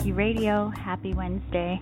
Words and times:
Reiki 0.00 0.16
Radio. 0.16 0.72
Happy 0.82 1.12
Wednesday. 1.12 1.78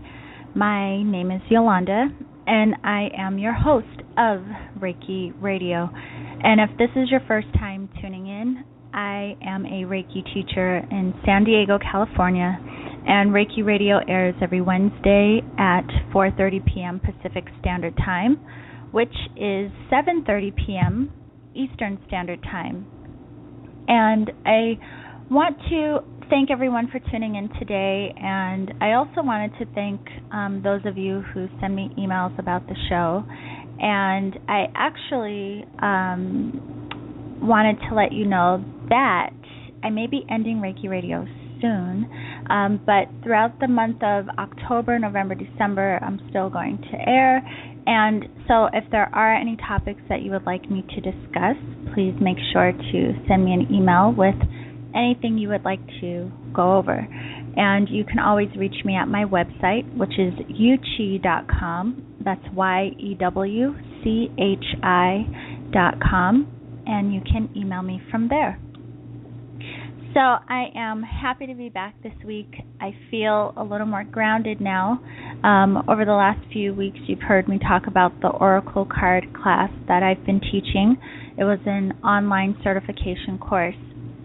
My 0.55 1.01
name 1.05 1.31
is 1.31 1.41
Yolanda, 1.49 2.09
and 2.49 2.75
I 2.83 3.11
am 3.17 3.39
your 3.39 3.53
host 3.53 3.87
of 4.17 4.41
Reiki 4.81 5.33
Radio. 5.41 5.89
And 6.43 6.61
if 6.61 6.77
this 6.79 6.89
is 6.97 7.11
your 7.13 7.21
first 7.29 7.47
time 7.55 7.89
tuning 8.01 8.27
in, 8.27 8.65
I 8.93 9.37
am 9.41 9.65
a 9.67 9.85
Reiki 9.87 10.25
teacher 10.35 10.79
in 10.91 11.15
San 11.25 11.45
Diego, 11.45 11.79
California, 11.79 12.59
and 13.07 13.31
Reiki 13.31 13.65
Radio 13.65 14.01
airs 14.09 14.35
every 14.43 14.63
Wednesday 14.63 15.41
at 15.57 15.87
4:30 16.13 16.75
p.m. 16.75 17.01
Pacific 17.01 17.45
Standard 17.61 17.97
Time, 17.99 18.41
which 18.91 19.15
is 19.37 19.71
7:30 19.93 20.57
p.m. 20.67 21.13
Eastern 21.55 22.01
Standard 22.09 22.43
Time. 22.43 22.85
And 23.87 24.33
I 24.45 24.77
want 25.31 25.57
to 25.71 26.18
thank 26.31 26.51
everyone 26.51 26.89
for 26.91 27.01
tuning 27.11 27.37
in 27.37 27.49
today, 27.59 28.13
and 28.17 28.73
I 28.81 28.93
also 28.93 29.23
wanted 29.23 29.53
to 29.59 29.67
thank 29.75 30.01
um, 30.33 30.61
those 30.63 30.81
of 30.85 30.99
you 30.99 31.23
who 31.33 31.49
send 31.61 31.75
me 31.75 31.91
emails 31.99 32.39
about 32.39 32.67
the 32.67 32.75
show. 32.89 33.25
And 33.81 34.39
I 34.49 34.67
actually 34.75 35.65
um, 35.81 37.41
wanted 37.41 37.79
to 37.89 37.95
let 37.95 38.13
you 38.13 38.27
know 38.27 38.63
that 38.89 39.31
I 39.83 39.91
may 39.91 40.07
be 40.07 40.27
ending 40.31 40.59
Reiki 40.59 40.89
Radio 40.89 41.25
soon, 41.63 42.11
um, 42.51 42.81
but 42.85 43.09
throughout 43.23 43.59
the 43.61 43.69
month 43.69 44.03
of 44.03 44.27
October, 44.39 44.99
November, 44.99 45.35
December, 45.35 45.99
I'm 46.03 46.21
still 46.29 46.51
going 46.51 46.79
to 46.91 47.09
air. 47.09 47.43
And 47.87 48.25
so, 48.47 48.67
if 48.75 48.85
there 48.91 49.09
are 49.15 49.35
any 49.35 49.57
topics 49.57 50.01
that 50.11 50.21
you 50.23 50.33
would 50.33 50.45
like 50.45 50.71
me 50.71 50.85
to 50.95 51.01
discuss, 51.01 51.57
please 51.95 52.15
make 52.21 52.37
sure 52.53 52.73
to 52.73 53.13
send 53.29 53.45
me 53.45 53.53
an 53.55 53.73
email 53.73 54.13
with 54.15 54.37
anything 54.95 55.39
you 55.39 55.49
would 55.49 55.65
like 55.65 55.85
to 56.01 56.31
go 56.55 56.77
over. 56.77 57.07
And 57.57 57.89
you 57.89 58.05
can 58.05 58.19
always 58.19 58.49
reach 58.57 58.85
me 58.85 58.95
at 58.97 59.07
my 59.07 59.25
website, 59.25 59.97
which 59.97 60.19
is 60.19 60.35
yewchi.com. 60.49 62.17
That's 62.25 62.45
Y 62.55 62.91
E 62.99 63.17
W 63.19 63.75
C 64.03 64.29
H 64.39 64.65
I.com. 64.83 66.55
And 66.87 67.13
you 67.13 67.21
can 67.21 67.51
email 67.57 67.83
me 67.83 68.01
from 68.11 68.29
there. 68.29 68.61
So 70.15 70.21
I 70.21 70.67
am 70.75 71.03
happy 71.03 71.47
to 71.47 71.55
be 71.55 71.69
back 71.69 72.03
this 72.03 72.15
week. 72.25 72.53
I 72.81 72.93
feel 73.11 73.53
a 73.57 73.63
little 73.63 73.87
more 73.87 74.05
grounded 74.05 74.61
now. 74.61 75.01
Um, 75.45 75.85
over 75.87 76.05
the 76.05 76.13
last 76.13 76.41
few 76.51 76.75
weeks, 76.75 76.99
you've 77.07 77.21
heard 77.21 77.47
me 77.47 77.59
talk 77.59 77.87
about 77.87 78.19
the 78.21 78.29
Oracle 78.29 78.87
card 78.87 79.27
class 79.35 79.71
that 79.87 80.03
I've 80.03 80.25
been 80.25 80.41
teaching. 80.41 80.97
It 81.37 81.45
was 81.45 81.59
an 81.67 81.93
online 82.03 82.57
certification 82.65 83.39
course 83.39 83.77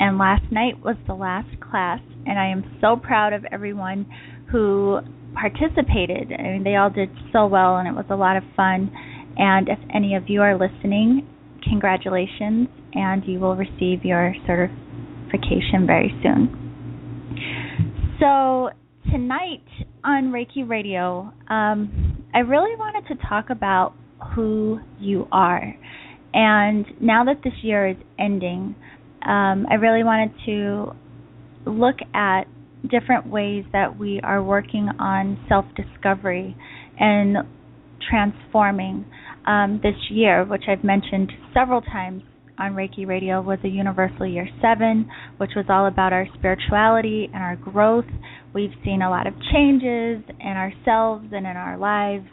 and 0.03 0.17
last 0.17 0.43
night 0.51 0.83
was 0.83 0.97
the 1.07 1.13
last 1.13 1.47
class, 1.61 2.01
and 2.25 2.37
I 2.37 2.49
am 2.49 2.77
so 2.81 2.97
proud 2.97 3.31
of 3.31 3.45
everyone 3.53 4.05
who 4.51 4.99
participated. 5.33 6.29
I 6.37 6.43
mean, 6.43 6.63
they 6.65 6.75
all 6.75 6.89
did 6.89 7.07
so 7.31 7.47
well, 7.47 7.77
and 7.77 7.87
it 7.87 7.93
was 7.93 8.03
a 8.09 8.15
lot 8.15 8.35
of 8.35 8.43
fun. 8.53 8.91
And 9.37 9.69
if 9.69 9.79
any 9.95 10.15
of 10.15 10.23
you 10.27 10.41
are 10.41 10.59
listening, 10.59 11.25
congratulations, 11.63 12.67
and 12.93 13.23
you 13.25 13.39
will 13.39 13.55
receive 13.55 14.03
your 14.03 14.35
certification 14.45 15.87
very 15.87 16.11
soon. 16.21 16.51
So, 18.19 18.71
tonight 19.09 19.63
on 20.03 20.33
Reiki 20.33 20.67
Radio, 20.67 21.31
um, 21.49 22.25
I 22.33 22.39
really 22.39 22.75
wanted 22.75 23.07
to 23.07 23.27
talk 23.29 23.45
about 23.49 23.93
who 24.35 24.81
you 24.99 25.29
are. 25.31 25.73
And 26.33 26.85
now 26.99 27.23
that 27.23 27.41
this 27.41 27.53
year 27.61 27.87
is 27.87 27.97
ending, 28.19 28.75
um, 29.25 29.65
I 29.69 29.75
really 29.75 30.03
wanted 30.03 30.31
to 30.45 30.91
look 31.65 31.95
at 32.13 32.43
different 32.89 33.27
ways 33.27 33.63
that 33.71 33.97
we 33.97 34.19
are 34.23 34.43
working 34.43 34.89
on 34.99 35.43
self 35.47 35.65
discovery 35.75 36.55
and 36.99 37.37
transforming. 38.09 39.05
Um, 39.45 39.81
this 39.83 39.95
year, 40.09 40.45
which 40.45 40.63
I've 40.69 40.85
mentioned 40.85 41.29
several 41.53 41.81
times 41.81 42.23
on 42.57 42.75
Reiki 42.75 43.05
Radio, 43.05 43.41
was 43.41 43.59
a 43.65 43.67
Universal 43.67 44.27
Year 44.27 44.47
7, 44.61 45.09
which 45.35 45.51
was 45.53 45.65
all 45.67 45.85
about 45.87 46.13
our 46.13 46.25
spirituality 46.37 47.29
and 47.33 47.43
our 47.43 47.57
growth. 47.57 48.05
We've 48.53 48.71
seen 48.85 49.01
a 49.01 49.09
lot 49.09 49.27
of 49.27 49.33
changes 49.51 50.23
in 50.39 50.47
ourselves 50.47 51.25
and 51.33 51.45
in 51.45 51.57
our 51.57 51.77
lives. 51.77 52.27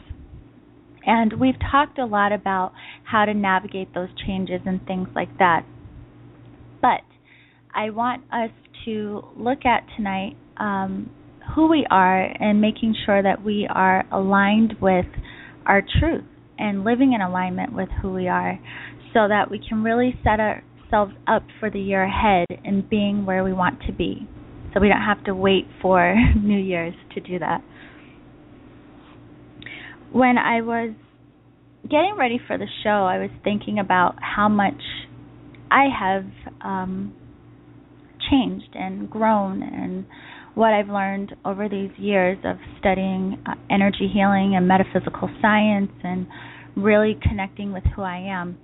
And 1.04 1.32
we've 1.40 1.58
talked 1.72 1.98
a 1.98 2.04
lot 2.04 2.30
about 2.30 2.72
how 3.02 3.24
to 3.24 3.34
navigate 3.34 3.92
those 3.92 4.10
changes 4.24 4.60
and 4.66 4.86
things 4.86 5.08
like 5.16 5.36
that. 5.38 5.64
I 7.74 7.90
want 7.90 8.24
us 8.32 8.50
to 8.84 9.22
look 9.36 9.64
at 9.64 9.84
tonight 9.96 10.36
um, 10.58 11.10
who 11.54 11.68
we 11.68 11.86
are 11.90 12.22
and 12.22 12.60
making 12.60 12.94
sure 13.06 13.22
that 13.22 13.42
we 13.44 13.68
are 13.72 14.04
aligned 14.12 14.74
with 14.80 15.06
our 15.66 15.82
truth 16.00 16.24
and 16.58 16.84
living 16.84 17.12
in 17.12 17.20
alignment 17.20 17.72
with 17.72 17.88
who 18.02 18.12
we 18.12 18.28
are 18.28 18.58
so 19.14 19.28
that 19.28 19.50
we 19.50 19.60
can 19.66 19.82
really 19.82 20.14
set 20.22 20.40
ourselves 20.40 21.12
up 21.26 21.42
for 21.58 21.70
the 21.70 21.80
year 21.80 22.04
ahead 22.04 22.46
and 22.64 22.88
being 22.88 23.24
where 23.24 23.44
we 23.44 23.52
want 23.52 23.80
to 23.86 23.92
be. 23.92 24.28
So 24.72 24.80
we 24.80 24.88
don't 24.88 25.02
have 25.02 25.24
to 25.24 25.34
wait 25.34 25.66
for 25.82 26.14
New 26.42 26.58
Year's 26.58 26.94
to 27.14 27.20
do 27.20 27.38
that. 27.38 27.62
When 30.12 30.38
I 30.38 30.60
was 30.60 30.94
getting 31.84 32.16
ready 32.18 32.40
for 32.46 32.58
the 32.58 32.66
show, 32.82 32.90
I 33.06 33.18
was 33.18 33.30
thinking 33.42 33.78
about 33.78 34.16
how 34.20 34.48
much 34.48 34.80
I 35.70 35.84
have 35.98 36.24
um, 36.62 37.14
changed 38.30 38.74
and 38.74 39.10
grown 39.10 39.62
and 39.62 40.06
what 40.54 40.72
I've 40.72 40.88
learned 40.88 41.34
over 41.44 41.68
these 41.68 41.90
years 41.96 42.38
of 42.44 42.56
studying 42.78 43.42
uh, 43.46 43.54
energy 43.70 44.10
healing 44.12 44.54
and 44.56 44.66
metaphysical 44.66 45.30
science 45.40 45.92
and 46.02 46.26
really 46.76 47.18
connecting 47.22 47.72
with 47.72 47.84
who 47.94 48.02
I 48.02 48.18
am. 48.18 48.58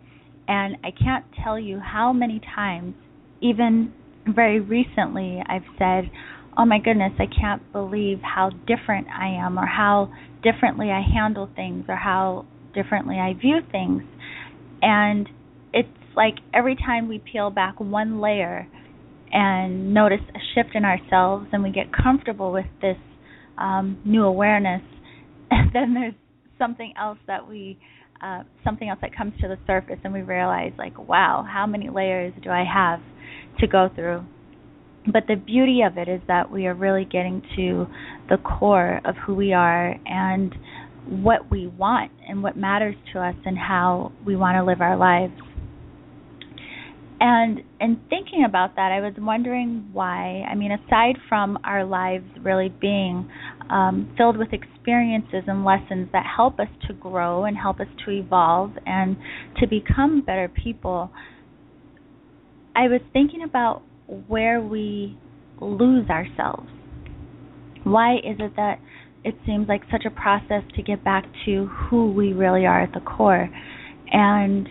And 0.48 0.76
I 0.84 0.90
can't 0.90 1.24
tell 1.42 1.58
you 1.58 1.80
how 1.80 2.12
many 2.12 2.40
times, 2.54 2.94
even 3.40 3.92
very 4.26 4.60
recently, 4.60 5.42
I've 5.48 5.66
said, 5.78 6.10
Oh 6.58 6.64
my 6.64 6.78
goodness, 6.78 7.12
I 7.18 7.26
can't 7.26 7.60
believe 7.72 8.18
how 8.22 8.50
different 8.66 9.08
I 9.08 9.28
am, 9.28 9.58
or 9.58 9.66
how 9.66 10.10
differently 10.42 10.90
I 10.90 11.02
handle 11.02 11.50
things, 11.54 11.84
or 11.88 11.96
how 11.96 12.46
differently 12.74 13.16
I 13.16 13.34
view 13.34 13.58
things. 13.70 14.02
And 14.80 15.28
it's 15.72 15.88
like 16.16 16.36
every 16.54 16.74
time 16.76 17.08
we 17.08 17.18
peel 17.18 17.50
back 17.50 17.78
one 17.78 18.20
layer 18.20 18.66
and 19.32 19.92
notice 19.92 20.20
a 20.34 20.38
shift 20.54 20.74
in 20.74 20.84
ourselves 20.84 21.46
and 21.52 21.62
we 21.62 21.70
get 21.70 21.86
comfortable 21.92 22.52
with 22.52 22.66
this 22.80 22.96
um, 23.58 24.00
new 24.04 24.24
awareness, 24.24 24.82
and 25.50 25.70
then 25.72 25.94
there's 25.94 26.14
something 26.58 26.92
else 26.98 27.18
that 27.26 27.48
we 27.48 27.78
uh, 28.22 28.42
something 28.64 28.88
else 28.88 28.98
that 29.02 29.14
comes 29.14 29.34
to 29.42 29.46
the 29.46 29.58
surface 29.66 29.98
and 30.02 30.12
we 30.12 30.22
realize 30.22 30.72
like 30.78 30.96
wow 31.06 31.46
how 31.46 31.66
many 31.66 31.90
layers 31.90 32.32
do 32.42 32.48
i 32.48 32.64
have 32.64 32.98
to 33.60 33.66
go 33.66 33.88
through? 33.94 34.24
But 35.12 35.24
the 35.28 35.36
beauty 35.36 35.80
of 35.86 35.98
it 35.98 36.08
is 36.08 36.20
that 36.26 36.50
we 36.50 36.66
are 36.66 36.74
really 36.74 37.04
getting 37.04 37.42
to 37.56 37.86
the 38.28 38.38
core 38.38 39.00
of 39.04 39.14
who 39.24 39.34
we 39.34 39.52
are 39.52 39.94
and 40.04 40.52
what 41.08 41.48
we 41.50 41.68
want 41.68 42.10
and 42.28 42.42
what 42.42 42.56
matters 42.56 42.96
to 43.12 43.20
us 43.20 43.36
and 43.44 43.56
how 43.56 44.12
we 44.26 44.34
want 44.34 44.56
to 44.56 44.64
live 44.64 44.80
our 44.80 44.96
lives 44.96 45.32
and 47.20 47.60
in 47.80 48.00
thinking 48.10 48.44
about 48.46 48.76
that, 48.76 48.92
I 48.92 49.00
was 49.00 49.14
wondering 49.18 49.88
why. 49.92 50.44
I 50.50 50.54
mean, 50.54 50.70
aside 50.72 51.16
from 51.28 51.58
our 51.64 51.84
lives 51.84 52.26
really 52.42 52.68
being 52.68 53.30
um, 53.70 54.12
filled 54.18 54.36
with 54.36 54.52
experiences 54.52 55.44
and 55.46 55.64
lessons 55.64 56.08
that 56.12 56.24
help 56.36 56.60
us 56.60 56.68
to 56.88 56.94
grow 56.94 57.44
and 57.44 57.56
help 57.56 57.80
us 57.80 57.86
to 58.04 58.10
evolve 58.10 58.72
and 58.84 59.16
to 59.60 59.66
become 59.66 60.22
better 60.26 60.48
people, 60.48 61.10
I 62.74 62.88
was 62.88 63.00
thinking 63.14 63.42
about 63.42 63.82
where 64.28 64.60
we 64.60 65.18
lose 65.60 66.10
ourselves. 66.10 66.68
Why 67.84 68.16
is 68.16 68.36
it 68.38 68.56
that 68.56 68.78
it 69.24 69.36
seems 69.46 69.68
like 69.68 69.82
such 69.90 70.04
a 70.04 70.10
process 70.10 70.62
to 70.74 70.82
get 70.82 71.02
back 71.02 71.24
to 71.46 71.66
who 71.66 72.12
we 72.12 72.34
really 72.34 72.66
are 72.66 72.82
at 72.82 72.92
the 72.92 73.00
core? 73.00 73.48
And 74.12 74.68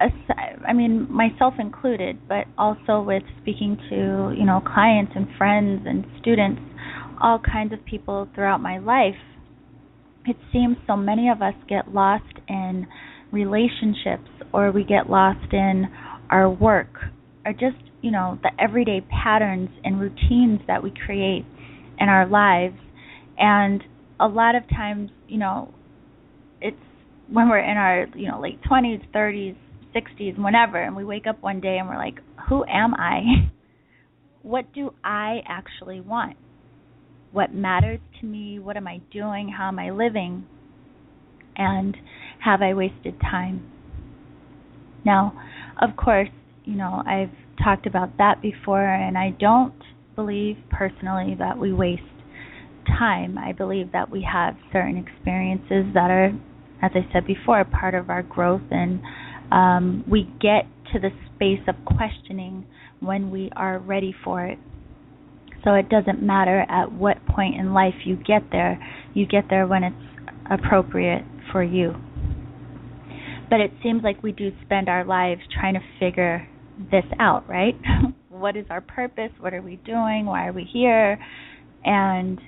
I 0.00 0.72
mean, 0.72 1.06
myself 1.12 1.54
included, 1.58 2.18
but 2.28 2.46
also 2.56 3.02
with 3.02 3.22
speaking 3.42 3.76
to, 3.90 4.34
you 4.36 4.46
know, 4.46 4.62
clients 4.64 5.12
and 5.14 5.26
friends 5.36 5.82
and 5.86 6.04
students, 6.20 6.60
all 7.20 7.38
kinds 7.38 7.72
of 7.72 7.84
people 7.84 8.28
throughout 8.34 8.62
my 8.62 8.78
life, 8.78 9.20
it 10.26 10.36
seems 10.52 10.76
so 10.86 10.96
many 10.96 11.28
of 11.28 11.42
us 11.42 11.54
get 11.68 11.92
lost 11.92 12.24
in 12.48 12.86
relationships 13.32 14.28
or 14.52 14.72
we 14.72 14.84
get 14.84 15.10
lost 15.10 15.52
in 15.52 15.86
our 16.30 16.48
work 16.48 16.94
or 17.44 17.52
just, 17.52 17.76
you 18.02 18.10
know, 18.10 18.38
the 18.42 18.50
everyday 18.58 19.00
patterns 19.22 19.70
and 19.84 20.00
routines 20.00 20.60
that 20.66 20.82
we 20.82 20.92
create 21.04 21.44
in 21.98 22.08
our 22.08 22.26
lives. 22.26 22.76
And 23.38 23.82
a 24.18 24.26
lot 24.26 24.54
of 24.54 24.68
times, 24.68 25.10
you 25.28 25.38
know, 25.38 25.72
it's 26.60 26.76
when 27.30 27.48
we're 27.48 27.58
in 27.58 27.76
our, 27.76 28.06
you 28.14 28.30
know, 28.30 28.40
late 28.40 28.60
20s, 28.62 29.02
30s, 29.14 29.56
60s, 29.94 30.38
whenever, 30.38 30.82
and 30.82 30.96
we 30.96 31.04
wake 31.04 31.26
up 31.26 31.42
one 31.42 31.60
day 31.60 31.78
and 31.78 31.88
we're 31.88 31.96
like, 31.96 32.20
who 32.48 32.64
am 32.64 32.94
I? 32.94 33.50
what 34.42 34.72
do 34.72 34.94
I 35.04 35.40
actually 35.46 36.00
want? 36.00 36.36
what 37.32 37.54
matters 37.54 38.00
to 38.20 38.26
me, 38.26 38.58
what 38.58 38.76
am 38.76 38.86
I 38.86 38.98
doing, 39.12 39.54
how 39.56 39.68
am 39.68 39.78
I 39.78 39.90
living, 39.90 40.46
and 41.56 41.96
have 42.44 42.62
I 42.62 42.74
wasted 42.74 43.20
time? 43.20 43.70
Now, 45.04 45.32
of 45.80 45.96
course, 45.96 46.28
you 46.64 46.74
know, 46.74 47.02
I've 47.06 47.30
talked 47.62 47.86
about 47.86 48.18
that 48.18 48.42
before, 48.42 48.86
and 48.86 49.16
I 49.16 49.30
don't 49.38 49.74
believe 50.16 50.56
personally 50.70 51.36
that 51.38 51.56
we 51.58 51.72
waste 51.72 52.02
time. 52.98 53.38
I 53.38 53.52
believe 53.52 53.92
that 53.92 54.10
we 54.10 54.26
have 54.30 54.56
certain 54.72 54.96
experiences 54.96 55.92
that 55.94 56.10
are, 56.10 56.32
as 56.82 56.90
I 56.94 57.06
said 57.12 57.26
before, 57.26 57.64
part 57.64 57.94
of 57.94 58.10
our 58.10 58.22
growth, 58.22 58.62
and 58.70 59.00
um, 59.50 60.04
we 60.08 60.24
get 60.40 60.66
to 60.92 60.98
the 60.98 61.10
space 61.34 61.60
of 61.68 61.74
questioning 61.84 62.66
when 63.00 63.30
we 63.30 63.50
are 63.56 63.78
ready 63.78 64.14
for 64.24 64.44
it. 64.44 64.58
So 65.64 65.74
it 65.74 65.88
doesn't 65.88 66.22
matter 66.22 66.64
at 66.68 66.92
what 66.92 67.24
point 67.26 67.56
in 67.56 67.74
life 67.74 67.94
you 68.04 68.16
get 68.16 68.42
there, 68.50 68.80
you 69.14 69.26
get 69.26 69.44
there 69.50 69.66
when 69.66 69.84
it's 69.84 69.96
appropriate 70.50 71.24
for 71.52 71.62
you. 71.62 71.94
But 73.50 73.60
it 73.60 73.72
seems 73.82 74.02
like 74.02 74.22
we 74.22 74.32
do 74.32 74.52
spend 74.64 74.88
our 74.88 75.04
lives 75.04 75.40
trying 75.58 75.74
to 75.74 75.80
figure 75.98 76.48
this 76.90 77.04
out, 77.18 77.48
right? 77.48 77.74
what 78.28 78.56
is 78.56 78.64
our 78.70 78.80
purpose? 78.80 79.30
What 79.38 79.52
are 79.52 79.60
we 79.60 79.76
doing? 79.76 80.24
Why 80.26 80.46
are 80.46 80.52
we 80.52 80.64
here? 80.64 81.18
And 81.84 82.38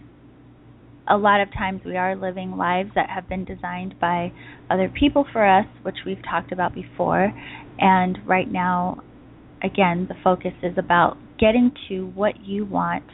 a 1.09 1.17
lot 1.17 1.41
of 1.41 1.53
times 1.53 1.81
we 1.85 1.97
are 1.97 2.15
living 2.15 2.57
lives 2.57 2.91
that 2.95 3.11
have 3.11 3.29
been 3.29 3.45
designed 3.45 3.99
by 4.01 4.33
other 4.71 4.89
people 4.89 5.27
for 5.33 5.47
us, 5.47 5.67
which 5.83 5.97
we've 6.07 6.23
talked 6.23 6.53
about 6.53 6.75
before. 6.75 7.33
And 7.79 8.19
right 8.27 8.51
now, 8.51 9.03
again, 9.63 10.07
the 10.09 10.15
focus 10.23 10.53
is 10.63 10.75
about 10.79 11.17
getting 11.39 11.73
to 11.89 12.07
what 12.15 12.45
you 12.45 12.65
want, 12.65 13.05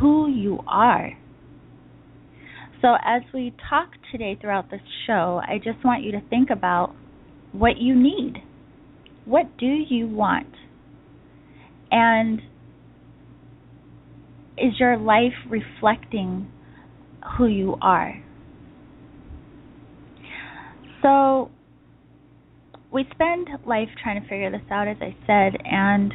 who 0.00 0.28
you 0.30 0.60
are. 0.66 1.10
So, 2.80 2.94
as 3.04 3.22
we 3.32 3.54
talk 3.68 3.88
today 4.12 4.38
throughout 4.40 4.70
this 4.70 4.80
show, 5.06 5.40
I 5.46 5.58
just 5.58 5.84
want 5.84 6.04
you 6.04 6.12
to 6.12 6.20
think 6.28 6.50
about 6.50 6.94
what 7.52 7.78
you 7.78 7.94
need. 7.94 8.42
What 9.24 9.56
do 9.58 9.66
you 9.66 10.06
want? 10.06 10.54
And 11.90 12.40
is 14.58 14.78
your 14.78 14.96
life 14.96 15.32
reflecting 15.48 16.50
who 17.36 17.46
you 17.46 17.76
are? 17.80 18.22
So, 21.02 21.50
we 22.92 23.04
spend 23.12 23.48
life 23.66 23.88
trying 24.02 24.22
to 24.22 24.28
figure 24.28 24.50
this 24.50 24.62
out, 24.70 24.88
as 24.88 24.96
I 25.00 25.14
said, 25.26 25.60
and 25.64 26.12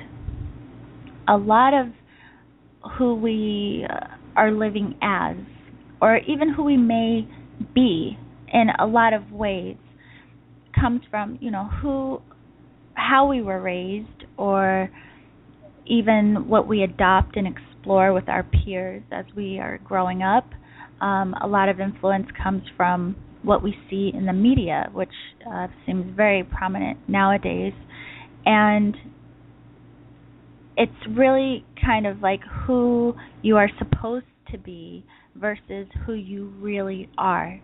a 1.27 1.37
lot 1.37 1.73
of 1.73 1.87
who 2.97 3.15
we 3.15 3.85
are 4.35 4.51
living 4.51 4.95
as, 5.01 5.35
or 6.01 6.17
even 6.27 6.51
who 6.53 6.63
we 6.63 6.77
may 6.77 7.27
be 7.75 8.17
in 8.51 8.67
a 8.79 8.85
lot 8.85 9.13
of 9.13 9.31
ways, 9.31 9.77
comes 10.79 11.01
from, 11.09 11.37
you 11.41 11.51
know, 11.51 11.69
who, 11.81 12.21
how 12.95 13.27
we 13.27 13.41
were 13.41 13.61
raised, 13.61 14.25
or 14.37 14.89
even 15.85 16.47
what 16.47 16.67
we 16.67 16.83
adopt 16.83 17.37
and 17.37 17.47
explore 17.47 18.13
with 18.13 18.27
our 18.27 18.43
peers 18.43 19.03
as 19.11 19.25
we 19.35 19.59
are 19.59 19.77
growing 19.83 20.23
up. 20.23 20.49
Um, 21.01 21.33
a 21.41 21.47
lot 21.47 21.67
of 21.69 21.79
influence 21.79 22.27
comes 22.41 22.63
from 22.77 23.15
what 23.43 23.63
we 23.63 23.75
see 23.89 24.11
in 24.13 24.25
the 24.25 24.33
media, 24.33 24.89
which 24.93 25.09
uh, 25.49 25.67
seems 25.85 26.15
very 26.15 26.43
prominent 26.43 26.99
nowadays. 27.09 27.73
And 28.45 28.95
it's 30.77 30.91
really 31.09 31.65
kind 31.83 32.05
of 32.05 32.21
like 32.21 32.41
who 32.65 33.15
you 33.41 33.57
are 33.57 33.69
supposed 33.77 34.25
to 34.51 34.57
be 34.57 35.05
versus 35.35 35.87
who 36.05 36.13
you 36.13 36.53
really 36.59 37.09
are. 37.17 37.59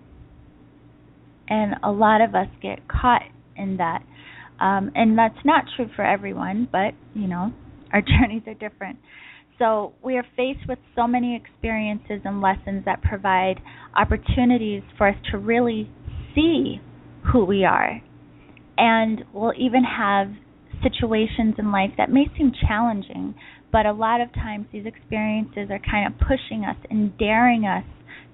And 1.50 1.75
a 1.84 1.92
lot 1.92 2.22
of 2.22 2.36
us 2.36 2.48
get 2.62 2.88
caught 2.88 3.24
in 3.56 3.78
that. 3.78 4.04
Um, 4.60 4.92
and 4.95 5.18
that's 5.18 5.38
not 5.45 5.66
true 5.75 5.88
for 5.95 6.04
everyone, 6.04 6.68
but, 6.72 6.94
you 7.13 7.28
know, 7.28 7.54
our 7.94 8.01
journeys 8.19 8.44
are 8.48 8.54
different. 8.56 8.98
So 9.59 9.94
we 10.04 10.18
are 10.18 10.25
faced 10.36 10.68
with 10.68 10.77
so 10.95 11.07
many 11.07 11.36
experiences 11.36 12.21
and 12.25 12.42
lessons 12.42 12.86
that 12.86 13.01
provide 13.01 13.56
opportunities 13.95 14.83
for 14.98 15.07
us 15.09 15.15
to 15.31 15.38
really 15.38 15.89
see 16.36 16.80
who 17.31 17.45
we 17.45 17.65
are. 17.65 18.01
And 18.77 19.24
we'll 19.33 19.54
even 19.57 19.83
have 19.83 20.27
situations 20.83 21.56
in 21.57 21.71
life 21.71 21.89
that 21.98 22.12
may 22.12 22.25
seem 22.38 22.51
challenging, 22.68 23.33
but 23.71 23.88
a 23.88 23.92
lot 23.92 24.21
of 24.21 24.31
times 24.33 24.68
these 24.71 24.86
experiences 24.86 25.69
are 25.71 25.80
kind 25.80 26.13
of 26.13 26.19
pushing 26.19 26.63
us 26.63 26.77
and 26.92 27.18
daring 27.18 27.65
us 27.65 27.83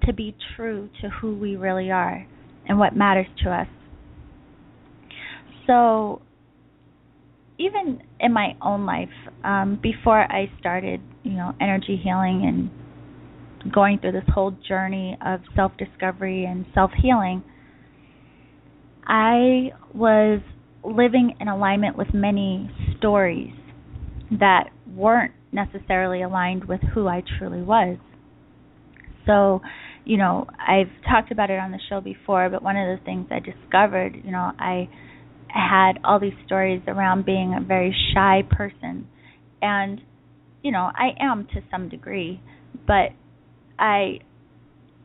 to 0.06 0.12
be 0.12 0.36
true 0.54 0.90
to 1.00 1.08
who 1.08 1.34
we 1.36 1.56
really 1.56 1.90
are 1.90 2.26
and 2.68 2.78
what 2.78 2.94
matters 2.94 3.26
to 3.42 3.50
us. 3.50 3.66
So 5.66 6.20
even 7.58 8.02
in 8.20 8.32
my 8.32 8.56
own 8.60 8.84
life, 8.84 9.08
um, 9.42 9.78
before 9.82 10.20
I 10.20 10.50
started, 10.60 11.00
you 11.24 11.32
know, 11.32 11.52
energy 11.60 12.00
healing 12.02 12.44
and 13.64 13.72
going 13.72 13.98
through 13.98 14.12
this 14.12 14.24
whole 14.32 14.56
journey 14.68 15.16
of 15.24 15.40
self 15.56 15.72
discovery 15.78 16.44
and 16.44 16.66
self 16.74 16.90
healing, 17.02 17.42
I 19.06 19.70
was 19.92 20.40
living 20.84 21.34
in 21.40 21.48
alignment 21.48 21.96
with 21.96 22.08
many 22.12 22.70
stories 22.98 23.54
that 24.30 24.70
weren't 24.94 25.32
necessarily 25.50 26.22
aligned 26.22 26.64
with 26.64 26.80
who 26.94 27.08
I 27.08 27.22
truly 27.38 27.62
was. 27.62 27.96
So, 29.26 29.62
you 30.04 30.18
know, 30.18 30.46
I've 30.58 30.90
talked 31.08 31.32
about 31.32 31.50
it 31.50 31.58
on 31.58 31.70
the 31.70 31.80
show 31.88 32.00
before, 32.00 32.50
but 32.50 32.62
one 32.62 32.76
of 32.76 32.98
the 32.98 33.04
things 33.04 33.26
I 33.30 33.38
discovered, 33.40 34.20
you 34.22 34.30
know, 34.30 34.52
I 34.58 34.88
had 35.48 35.92
all 36.04 36.20
these 36.20 36.34
stories 36.44 36.82
around 36.86 37.24
being 37.24 37.54
a 37.54 37.64
very 37.64 37.94
shy 38.12 38.42
person. 38.50 39.06
And, 39.62 40.00
you 40.64 40.72
know, 40.72 40.90
I 40.92 41.10
am 41.20 41.46
to 41.54 41.60
some 41.70 41.88
degree, 41.88 42.40
but 42.86 43.10
I 43.78 44.20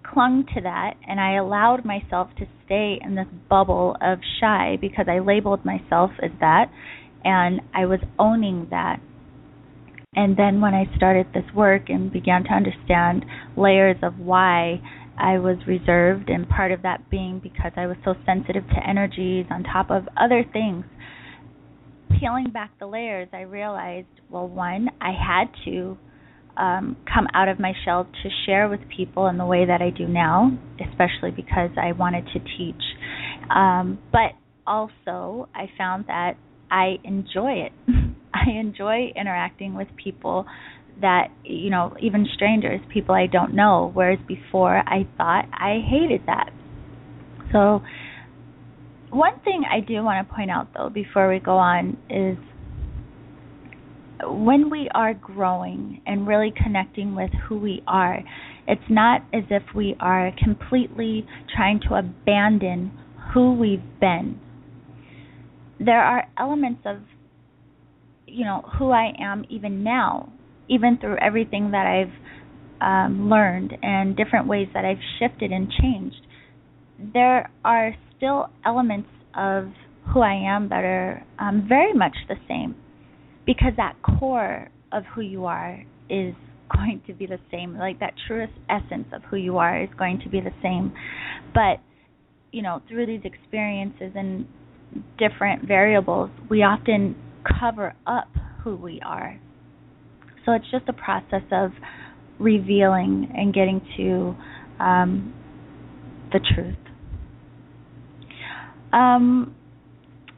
clung 0.04 0.46
to 0.56 0.62
that 0.62 0.94
and 1.08 1.20
I 1.20 1.36
allowed 1.36 1.86
myself 1.86 2.30
to 2.40 2.46
stay 2.66 2.98
in 3.00 3.14
this 3.14 3.28
bubble 3.50 3.96
of 4.02 4.20
shy 4.40 4.78
because 4.80 5.06
I 5.08 5.20
labeled 5.20 5.66
myself 5.66 6.12
as 6.24 6.32
that 6.40 6.72
and 7.24 7.62
I 7.76 7.86
was 7.86 8.00
owning 8.18 8.68
that. 8.72 9.02
And 10.16 10.38
then 10.38 10.62
when 10.62 10.74
I 10.74 10.86
started 10.96 11.28
this 11.34 11.44
work 11.54 11.84
and 11.90 12.12
began 12.12 12.44
to 12.46 12.50
understand 12.50 13.26
layers 13.56 13.98
of 14.02 14.18
why 14.18 14.82
I 15.20 15.38
was 15.38 15.58
reserved, 15.68 16.30
and 16.30 16.48
part 16.48 16.72
of 16.72 16.82
that 16.84 17.10
being 17.12 17.40
because 17.44 17.74
I 17.76 17.88
was 17.88 17.98
so 18.06 18.16
sensitive 18.26 18.64
to 18.70 18.90
energies 18.90 19.46
on 19.52 19.64
top 19.64 19.92
of 19.92 20.08
other 20.16 20.46
things. 20.52 20.86
Peeling 22.20 22.52
back 22.52 22.72
the 22.80 22.88
layers, 22.88 23.30
I 23.34 23.42
realized 23.42 24.08
well, 24.30 24.48
one, 24.48 24.90
I 25.02 25.12
had 25.12 25.46
to 25.66 25.98
um, 26.58 26.98
come 27.12 27.28
out 27.34 27.48
of 27.48 27.60
my 27.60 27.74
shell 27.86 28.06
to 28.06 28.30
share 28.46 28.68
with 28.70 28.82
people 28.96 29.28
in 29.28 29.38
the 29.38 29.46
way 29.46 29.66
that 29.66 29.82
I 29.82 29.90
do 29.90 30.08
now, 30.08 30.52
especially 30.80 31.32
because 31.32 31.72
I 31.82 31.94
wanted 31.94 32.26
to 32.34 32.40
teach. 32.58 32.82
Um, 33.54 34.00
but 34.12 34.34
also, 34.68 35.50
I 35.56 35.68
found 35.78 36.06
that 36.08 36.34
I 36.70 36.98
enjoy 37.04 37.66
it. 37.66 37.72
I 38.34 38.52
enjoy 38.60 39.12
interacting 39.16 39.74
with 39.74 39.88
people 40.02 40.46
that 41.02 41.30
you 41.46 41.70
know 41.70 41.96
even 42.02 42.28
strangers 42.36 42.82
people 42.94 43.16
i 43.16 43.26
don't 43.26 43.54
know 43.54 43.90
whereas 43.94 44.20
before 44.28 44.78
i 44.86 45.08
thought 45.18 45.46
i 45.54 45.80
hated 45.90 46.22
that 46.26 46.50
so 47.54 47.82
one 49.12 49.40
thing 49.44 49.64
i 49.72 49.80
do 49.80 50.04
want 50.04 50.28
to 50.28 50.34
point 50.34 50.50
out 50.50 50.68
though 50.76 50.90
before 50.90 51.30
we 51.30 51.40
go 51.40 51.58
on 51.58 51.98
is 52.10 52.38
when 54.24 54.70
we 54.70 54.90
are 54.94 55.14
growing 55.14 56.02
and 56.06 56.28
really 56.28 56.54
connecting 56.64 57.16
with 57.16 57.32
who 57.48 57.58
we 57.58 57.82
are 57.88 58.20
it's 58.68 58.82
not 58.90 59.22
as 59.34 59.44
if 59.50 59.64
we 59.76 59.96
are 60.00 60.32
completely 60.44 61.26
trying 61.56 61.80
to 61.90 61.96
abandon 61.96 62.92
who 63.34 63.54
we've 63.54 64.00
been. 64.00 64.40
There 65.80 66.04
are 66.04 66.28
elements 66.38 66.82
of 66.86 66.98
you 68.28 68.46
know 68.46 68.64
who 68.78 68.92
i 68.92 69.12
am 69.20 69.44
even 69.50 69.84
now 69.84 70.32
even 70.70 71.00
through 71.00 71.18
everything 71.18 71.72
that 71.72 71.88
I've 71.88 72.14
um, 72.80 73.28
learned 73.28 73.74
and 73.82 74.16
different 74.16 74.48
ways 74.48 74.68
that 74.76 74.86
I've 74.86 75.02
shifted 75.18 75.52
and 75.52 75.68
changed, 75.82 76.22
there 77.14 77.50
are 77.66 77.96
still 78.20 78.50
elements 78.64 79.10
of 79.36 79.70
who 80.14 80.22
I 80.22 80.34
am 80.34 80.70
that 80.70 80.84
are 80.84 81.26
um, 81.40 81.66
very 81.68 81.94
much 81.94 82.16
the 82.28 82.36
same 82.48 82.76
because 83.48 83.72
that 83.78 83.96
core 84.04 84.70
of 84.92 85.04
who 85.16 85.22
you 85.22 85.46
are 85.46 85.84
is 86.10 86.36
going 86.74 87.02
to 87.08 87.14
be 87.14 87.26
the 87.26 87.40
same. 87.52 87.76
Like 87.76 88.00
that 88.00 88.14
truest 88.28 88.54
essence 88.70 89.08
of 89.12 89.24
who 89.24 89.38
you 89.38 89.58
are 89.58 89.82
is 89.82 89.90
going 89.98 90.22
to 90.24 90.30
be 90.30 90.40
the 90.40 90.54
same. 90.62 90.94
But, 91.54 91.82
you 92.52 92.62
know, 92.62 92.84
through 92.88 93.08
these 93.08 93.22
experiences 93.24 94.12
and 94.14 94.46
different 95.18 95.68
variables, 95.68 96.30
we 96.48 96.60
often 96.60 97.16
cover 97.60 97.96
up 98.06 98.28
who 98.64 98.76
we 98.76 99.02
are 99.04 99.40
so 100.50 100.54
it's 100.54 100.66
just 100.72 100.88
a 100.88 100.94
process 100.94 101.44
of 101.52 101.72
revealing 102.40 103.32
and 103.36 103.54
getting 103.54 103.82
to 103.98 104.36
um, 104.84 105.34
the 106.32 106.40
truth. 106.56 106.76
Um, 108.92 109.56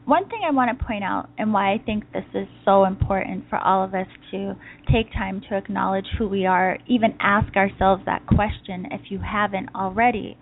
one 0.05 0.27
thing 0.29 0.41
I 0.45 0.51
want 0.51 0.77
to 0.77 0.85
point 0.85 1.03
out, 1.03 1.29
and 1.37 1.53
why 1.53 1.73
I 1.73 1.77
think 1.77 2.11
this 2.11 2.25
is 2.33 2.47
so 2.65 2.85
important 2.85 3.45
for 3.49 3.57
all 3.59 3.83
of 3.83 3.93
us 3.93 4.07
to 4.31 4.55
take 4.91 5.11
time 5.13 5.41
to 5.49 5.57
acknowledge 5.57 6.07
who 6.17 6.27
we 6.27 6.45
are, 6.45 6.77
even 6.87 7.15
ask 7.19 7.55
ourselves 7.55 8.03
that 8.07 8.25
question 8.25 8.87
if 8.91 9.11
you 9.11 9.19
haven't 9.19 9.69
already, 9.75 10.37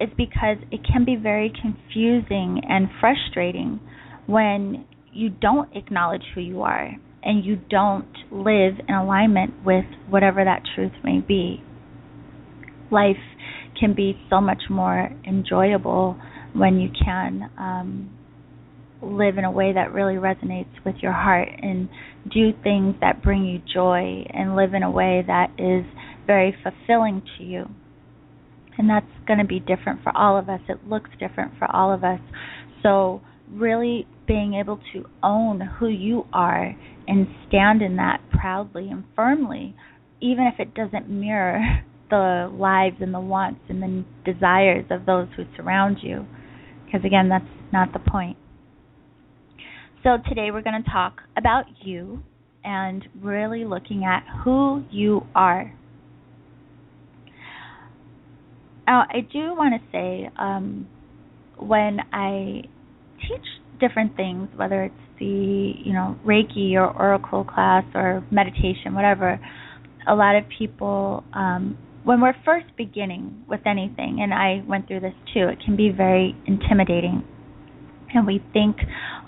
is 0.00 0.08
because 0.16 0.58
it 0.70 0.80
can 0.90 1.04
be 1.04 1.16
very 1.16 1.52
confusing 1.60 2.60
and 2.68 2.88
frustrating 3.00 3.80
when 4.26 4.86
you 5.12 5.30
don't 5.30 5.74
acknowledge 5.74 6.22
who 6.34 6.40
you 6.40 6.62
are 6.62 6.92
and 7.22 7.44
you 7.44 7.56
don't 7.68 8.14
live 8.30 8.74
in 8.88 8.94
alignment 8.94 9.52
with 9.64 9.84
whatever 10.08 10.44
that 10.44 10.62
truth 10.74 10.92
may 11.02 11.18
be. 11.18 11.62
Life 12.90 13.16
can 13.78 13.94
be 13.94 14.16
so 14.30 14.40
much 14.40 14.62
more 14.70 15.10
enjoyable 15.26 16.16
when 16.56 16.80
you 16.80 16.88
can 17.04 17.50
um, 17.58 18.10
live 19.02 19.38
in 19.38 19.44
a 19.44 19.50
way 19.50 19.72
that 19.72 19.92
really 19.92 20.14
resonates 20.14 20.72
with 20.84 20.96
your 21.02 21.12
heart 21.12 21.48
and 21.60 21.88
do 22.32 22.52
things 22.62 22.94
that 23.00 23.22
bring 23.22 23.44
you 23.44 23.60
joy 23.72 24.24
and 24.30 24.56
live 24.56 24.74
in 24.74 24.82
a 24.82 24.90
way 24.90 25.22
that 25.26 25.50
is 25.58 25.84
very 26.26 26.56
fulfilling 26.62 27.22
to 27.38 27.44
you. 27.44 27.66
And 28.78 28.90
that's 28.90 29.06
going 29.26 29.38
to 29.38 29.44
be 29.44 29.60
different 29.60 30.02
for 30.02 30.16
all 30.16 30.38
of 30.38 30.48
us. 30.48 30.60
It 30.68 30.86
looks 30.86 31.10
different 31.18 31.52
for 31.58 31.70
all 31.74 31.92
of 31.92 32.04
us. 32.04 32.20
So, 32.82 33.22
really 33.50 34.06
being 34.26 34.54
able 34.54 34.80
to 34.92 35.04
own 35.22 35.60
who 35.60 35.88
you 35.88 36.26
are 36.32 36.74
and 37.06 37.26
stand 37.48 37.80
in 37.80 37.96
that 37.96 38.20
proudly 38.30 38.88
and 38.90 39.04
firmly, 39.14 39.74
even 40.20 40.50
if 40.52 40.58
it 40.58 40.74
doesn't 40.74 41.08
mirror 41.08 41.60
the 42.10 42.50
lives 42.52 42.96
and 43.00 43.14
the 43.14 43.20
wants 43.20 43.60
and 43.68 43.82
the 43.82 44.04
desires 44.30 44.84
of 44.90 45.06
those 45.06 45.28
who 45.36 45.44
surround 45.56 45.98
you. 46.02 46.26
Because 46.86 47.04
again, 47.04 47.28
that's 47.28 47.44
not 47.72 47.92
the 47.92 47.98
point. 47.98 48.38
So 50.02 50.18
today 50.28 50.50
we're 50.52 50.62
going 50.62 50.82
to 50.82 50.90
talk 50.90 51.20
about 51.36 51.64
you 51.82 52.22
and 52.64 53.04
really 53.20 53.64
looking 53.64 54.04
at 54.04 54.24
who 54.44 54.84
you 54.90 55.22
are. 55.34 55.76
Now, 58.86 59.04
I 59.10 59.20
do 59.20 59.54
want 59.56 59.80
to 59.80 59.88
say 59.90 60.30
um, 60.38 60.86
when 61.58 61.98
I 62.12 62.62
teach 63.20 63.44
different 63.80 64.16
things, 64.16 64.48
whether 64.56 64.84
it's 64.84 64.94
the 65.18 65.72
you 65.84 65.92
know 65.92 66.16
Reiki 66.24 66.74
or 66.74 66.86
Oracle 66.86 67.44
class 67.44 67.84
or 67.94 68.24
meditation, 68.30 68.94
whatever. 68.94 69.40
A 70.08 70.14
lot 70.14 70.36
of 70.36 70.44
people, 70.56 71.24
um, 71.32 71.76
when 72.06 72.20
we're 72.20 72.36
first 72.44 72.66
beginning 72.76 73.44
with 73.48 73.60
anything, 73.66 74.20
and 74.22 74.32
I 74.32 74.62
went 74.64 74.86
through 74.86 75.00
this 75.00 75.14
too, 75.34 75.48
it 75.48 75.58
can 75.64 75.74
be 75.74 75.90
very 75.90 76.36
intimidating, 76.46 77.24
and 78.14 78.24
we 78.24 78.40
think, 78.52 78.76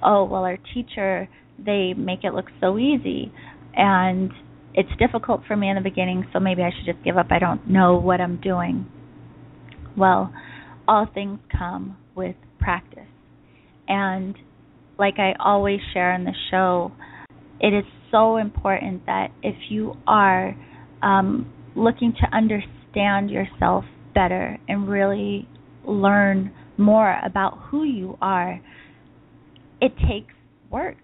oh 0.00 0.22
well, 0.24 0.44
our 0.44 0.58
teacher 0.72 1.28
they 1.58 1.92
make 1.92 2.20
it 2.22 2.34
look 2.34 2.46
so 2.60 2.78
easy, 2.78 3.32
and 3.74 4.30
it's 4.74 4.88
difficult 5.00 5.40
for 5.48 5.56
me 5.56 5.68
in 5.68 5.74
the 5.74 5.82
beginning, 5.82 6.24
so 6.32 6.38
maybe 6.38 6.62
I 6.62 6.70
should 6.70 6.86
just 6.86 7.04
give 7.04 7.16
up. 7.16 7.26
I 7.30 7.40
don't 7.40 7.68
know 7.68 7.98
what 7.98 8.20
I'm 8.20 8.40
doing. 8.40 8.86
Well, 9.96 10.32
all 10.86 11.08
things 11.12 11.40
come 11.50 11.96
with 12.14 12.36
practice. 12.60 13.08
And 13.88 14.36
like 15.00 15.18
I 15.18 15.32
always 15.40 15.80
share 15.92 16.14
in 16.14 16.24
the 16.24 16.34
show, 16.52 16.92
it 17.60 17.74
is 17.74 17.84
so 18.12 18.36
important 18.36 19.04
that 19.06 19.32
if 19.42 19.56
you 19.68 19.96
are 20.06 20.56
um, 21.02 21.52
looking 21.76 22.12
to 22.20 22.36
understand 22.36 23.30
yourself 23.30 23.84
better 24.14 24.58
and 24.68 24.88
really 24.88 25.48
learn 25.86 26.52
more 26.76 27.18
about 27.24 27.58
who 27.70 27.84
you 27.84 28.16
are, 28.20 28.60
it 29.80 29.92
takes 30.08 30.34
work. 30.70 30.96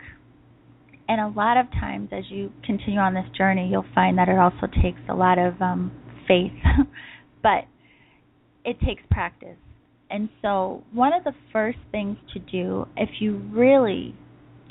And 1.08 1.20
a 1.20 1.28
lot 1.28 1.58
of 1.58 1.70
times, 1.72 2.08
as 2.12 2.24
you 2.30 2.50
continue 2.64 2.98
on 2.98 3.14
this 3.14 3.26
journey, 3.36 3.68
you'll 3.70 3.84
find 3.94 4.16
that 4.18 4.28
it 4.28 4.38
also 4.38 4.66
takes 4.82 5.00
a 5.08 5.14
lot 5.14 5.38
of 5.38 5.60
um, 5.60 5.92
faith, 6.26 6.52
but 7.42 7.64
it 8.64 8.80
takes 8.80 9.02
practice. 9.10 9.56
And 10.10 10.28
so, 10.40 10.82
one 10.92 11.12
of 11.12 11.24
the 11.24 11.34
first 11.52 11.78
things 11.90 12.16
to 12.32 12.38
do 12.38 12.86
if 12.96 13.08
you 13.20 13.36
really 13.52 14.14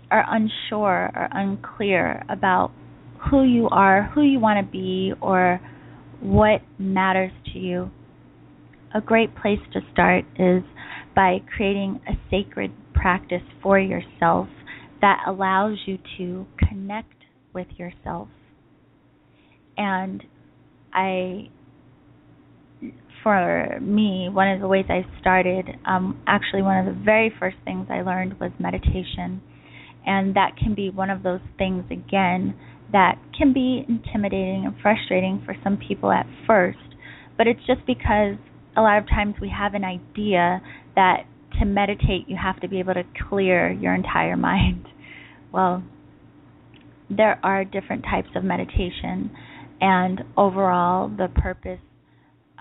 are 0.09 0.25
unsure 0.27 1.11
or 1.15 1.27
unclear 1.31 2.23
about 2.29 2.71
who 3.29 3.43
you 3.43 3.67
are, 3.69 4.11
who 4.13 4.21
you 4.21 4.39
want 4.39 4.65
to 4.65 4.71
be, 4.71 5.13
or 5.21 5.59
what 6.23 6.61
matters 6.79 7.31
to 7.51 7.59
you, 7.59 7.91
a 8.95 9.01
great 9.01 9.35
place 9.35 9.59
to 9.73 9.81
start 9.91 10.23
is 10.37 10.63
by 11.15 11.39
creating 11.55 11.99
a 12.07 12.13
sacred 12.31 12.71
practice 12.93 13.43
for 13.61 13.77
yourself 13.77 14.47
that 15.01 15.19
allows 15.27 15.77
you 15.85 15.97
to 16.17 16.45
connect 16.57 17.13
with 17.53 17.67
yourself. 17.77 18.29
And 19.77 20.23
I 20.93 21.49
for 23.23 23.79
me, 23.81 24.29
one 24.29 24.49
of 24.49 24.59
the 24.59 24.67
ways 24.67 24.85
I 24.89 25.05
started, 25.21 25.69
um, 25.87 26.21
actually, 26.27 26.61
one 26.61 26.85
of 26.85 26.93
the 26.93 27.01
very 27.01 27.33
first 27.39 27.55
things 27.63 27.87
I 27.89 28.01
learned 28.01 28.39
was 28.39 28.51
meditation. 28.59 29.41
And 30.05 30.35
that 30.35 30.57
can 30.57 30.75
be 30.75 30.89
one 30.89 31.09
of 31.09 31.23
those 31.23 31.39
things, 31.57 31.85
again, 31.89 32.53
that 32.93 33.19
can 33.37 33.51
be 33.51 33.83
intimidating 33.89 34.63
and 34.65 34.75
frustrating 34.81 35.41
for 35.45 35.55
some 35.63 35.77
people 35.77 36.11
at 36.11 36.25
first. 36.47 36.77
But 37.37 37.47
it's 37.47 37.59
just 37.67 37.85
because 37.85 38.37
a 38.77 38.81
lot 38.81 38.99
of 38.99 39.09
times 39.09 39.35
we 39.41 39.51
have 39.55 39.73
an 39.73 39.83
idea 39.83 40.61
that 40.95 41.25
to 41.59 41.65
meditate, 41.65 42.27
you 42.27 42.37
have 42.41 42.59
to 42.61 42.67
be 42.67 42.79
able 42.79 42.93
to 42.93 43.03
clear 43.29 43.71
your 43.71 43.93
entire 43.93 44.37
mind. 44.37 44.85
Well, 45.51 45.83
there 47.09 47.39
are 47.43 47.65
different 47.65 48.03
types 48.03 48.29
of 48.35 48.43
meditation, 48.43 49.31
and 49.81 50.21
overall, 50.37 51.09
the 51.09 51.27
purpose 51.35 51.79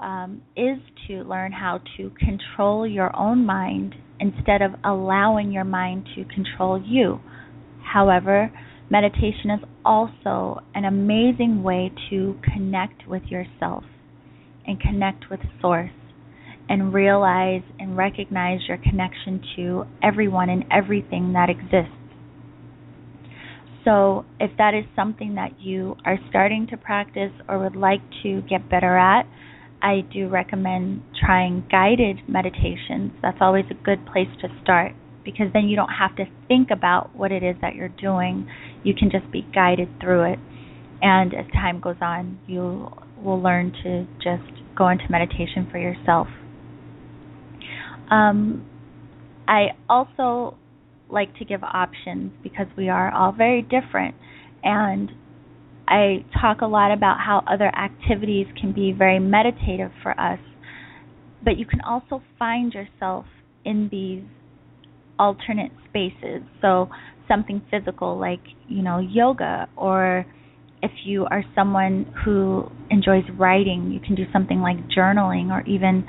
um, 0.02 0.42
is 0.56 0.78
to 1.06 1.22
learn 1.22 1.52
how 1.52 1.80
to 1.96 2.10
control 2.18 2.86
your 2.86 3.14
own 3.16 3.46
mind 3.46 3.94
instead 4.18 4.60
of 4.60 4.72
allowing 4.84 5.52
your 5.52 5.64
mind 5.64 6.06
to 6.16 6.24
control 6.24 6.82
you. 6.84 7.20
However, 7.82 8.50
meditation 8.92 9.50
is 9.50 9.60
also 9.86 10.60
an 10.74 10.84
amazing 10.84 11.62
way 11.62 11.90
to 12.10 12.38
connect 12.44 13.08
with 13.08 13.22
yourself 13.24 13.82
and 14.66 14.78
connect 14.78 15.30
with 15.30 15.40
Source 15.62 15.90
and 16.68 16.92
realize 16.92 17.62
and 17.78 17.96
recognize 17.96 18.60
your 18.68 18.76
connection 18.76 19.40
to 19.56 19.84
everyone 20.02 20.50
and 20.50 20.62
everything 20.70 21.32
that 21.32 21.48
exists. 21.48 21.96
So, 23.82 24.26
if 24.38 24.50
that 24.58 24.74
is 24.74 24.84
something 24.94 25.36
that 25.36 25.58
you 25.58 25.96
are 26.04 26.18
starting 26.28 26.66
to 26.68 26.76
practice 26.76 27.32
or 27.48 27.60
would 27.60 27.74
like 27.74 28.02
to 28.22 28.42
get 28.42 28.68
better 28.68 28.98
at, 28.98 29.24
I 29.80 30.02
do 30.12 30.28
recommend 30.28 31.02
trying 31.18 31.64
guided 31.70 32.28
meditations. 32.28 33.12
That's 33.22 33.38
always 33.40 33.64
a 33.70 33.84
good 33.84 34.04
place 34.06 34.28
to 34.42 34.48
start 34.62 34.92
because 35.24 35.46
then 35.52 35.68
you 35.68 35.76
don't 35.76 35.92
have 35.98 36.16
to 36.16 36.24
think 36.48 36.68
about 36.70 37.14
what 37.14 37.32
it 37.32 37.42
is 37.42 37.56
that 37.60 37.74
you're 37.74 37.88
doing. 37.88 38.46
You 38.82 38.94
can 38.94 39.10
just 39.10 39.30
be 39.32 39.46
guided 39.54 39.88
through 40.00 40.32
it. 40.32 40.38
And 41.00 41.34
as 41.34 41.46
time 41.52 41.80
goes 41.80 41.96
on, 42.00 42.38
you 42.46 42.88
will 43.22 43.40
learn 43.40 43.72
to 43.82 44.06
just 44.22 44.50
go 44.76 44.88
into 44.88 45.04
meditation 45.10 45.68
for 45.70 45.78
yourself. 45.78 46.28
Um, 48.10 48.68
I 49.48 49.68
also 49.88 50.56
like 51.10 51.36
to 51.36 51.44
give 51.44 51.62
options 51.62 52.32
because 52.42 52.66
we 52.76 52.88
are 52.88 53.12
all 53.12 53.32
very 53.32 53.62
different. 53.62 54.14
And 54.62 55.10
I 55.88 56.24
talk 56.40 56.60
a 56.60 56.66
lot 56.66 56.92
about 56.92 57.18
how 57.18 57.42
other 57.46 57.66
activities 57.76 58.46
can 58.60 58.72
be 58.72 58.92
very 58.96 59.18
meditative 59.18 59.90
for 60.02 60.18
us, 60.18 60.38
but 61.44 61.58
you 61.58 61.66
can 61.66 61.80
also 61.80 62.22
find 62.38 62.72
yourself 62.72 63.26
in 63.64 63.88
these 63.90 64.22
alternate 65.18 65.72
spaces. 65.88 66.42
So, 66.60 66.88
something 67.28 67.62
physical 67.70 68.18
like, 68.18 68.42
you 68.68 68.82
know, 68.82 68.98
yoga, 68.98 69.68
or 69.76 70.26
if 70.82 70.90
you 71.04 71.26
are 71.30 71.44
someone 71.54 72.12
who 72.24 72.68
enjoys 72.90 73.22
writing, 73.38 73.90
you 73.92 74.00
can 74.00 74.14
do 74.14 74.24
something 74.32 74.60
like 74.60 74.76
journaling 74.88 75.50
or 75.50 75.62
even 75.66 76.04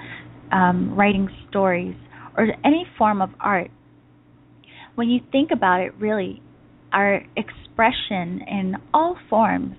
um, 0.52 0.96
writing 0.96 1.30
stories 1.50 1.96
or 2.36 2.48
any 2.66 2.86
form 2.98 3.22
of 3.22 3.30
art. 3.40 3.70
When 4.96 5.10
you 5.10 5.20
think 5.32 5.50
about 5.52 5.82
it, 5.82 5.94
really, 6.00 6.42
our 6.92 7.22
expression 7.38 8.42
in 8.48 8.76
all 8.94 9.18
forms 9.30 9.76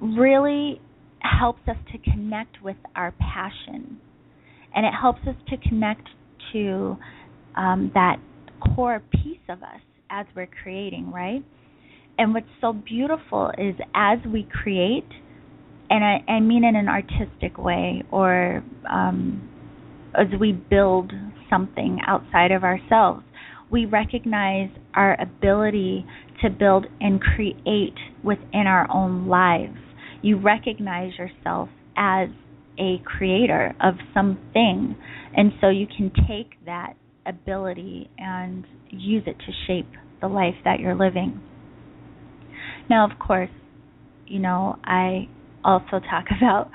really 0.00 0.80
helps 1.20 1.60
us 1.68 1.76
to 1.92 1.98
connect 1.98 2.62
with 2.62 2.76
our 2.96 3.12
passion. 3.12 3.98
And 4.74 4.86
it 4.86 4.92
helps 4.98 5.20
us 5.26 5.34
to 5.48 5.56
connect 5.68 6.08
to 6.52 6.96
um, 7.56 7.90
that 7.94 8.16
core 8.74 9.02
piece 9.12 9.38
of 9.48 9.62
us 9.62 9.80
as 10.10 10.26
we're 10.34 10.48
creating, 10.62 11.10
right? 11.12 11.44
And 12.18 12.34
what's 12.34 12.46
so 12.60 12.72
beautiful 12.72 13.50
is 13.56 13.74
as 13.94 14.18
we 14.26 14.46
create, 14.62 15.08
and 15.88 16.04
I, 16.04 16.32
I 16.32 16.40
mean 16.40 16.64
in 16.64 16.76
an 16.76 16.88
artistic 16.88 17.56
way, 17.58 18.02
or 18.10 18.62
um, 18.90 19.48
as 20.14 20.26
we 20.38 20.52
build 20.52 21.12
something 21.48 21.98
outside 22.06 22.52
of 22.52 22.64
ourselves. 22.64 23.22
We 23.70 23.86
recognize 23.86 24.70
our 24.94 25.20
ability 25.20 26.04
to 26.42 26.50
build 26.50 26.86
and 27.00 27.20
create 27.20 27.94
within 28.24 28.66
our 28.66 28.90
own 28.90 29.28
lives. 29.28 29.78
You 30.22 30.38
recognize 30.38 31.12
yourself 31.18 31.68
as 31.96 32.28
a 32.78 33.00
creator 33.04 33.74
of 33.80 33.94
something, 34.14 34.96
and 35.36 35.52
so 35.60 35.68
you 35.68 35.86
can 35.86 36.10
take 36.26 36.64
that 36.64 36.94
ability 37.30 38.10
and 38.18 38.64
use 38.90 39.22
it 39.26 39.36
to 39.38 39.52
shape 39.66 39.90
the 40.20 40.28
life 40.28 40.54
that 40.64 40.80
you're 40.80 40.94
living. 40.94 41.40
Now, 42.88 43.10
of 43.10 43.18
course, 43.18 43.50
you 44.26 44.38
know, 44.38 44.76
I 44.84 45.28
also 45.64 46.00
talk 46.10 46.26
about 46.36 46.70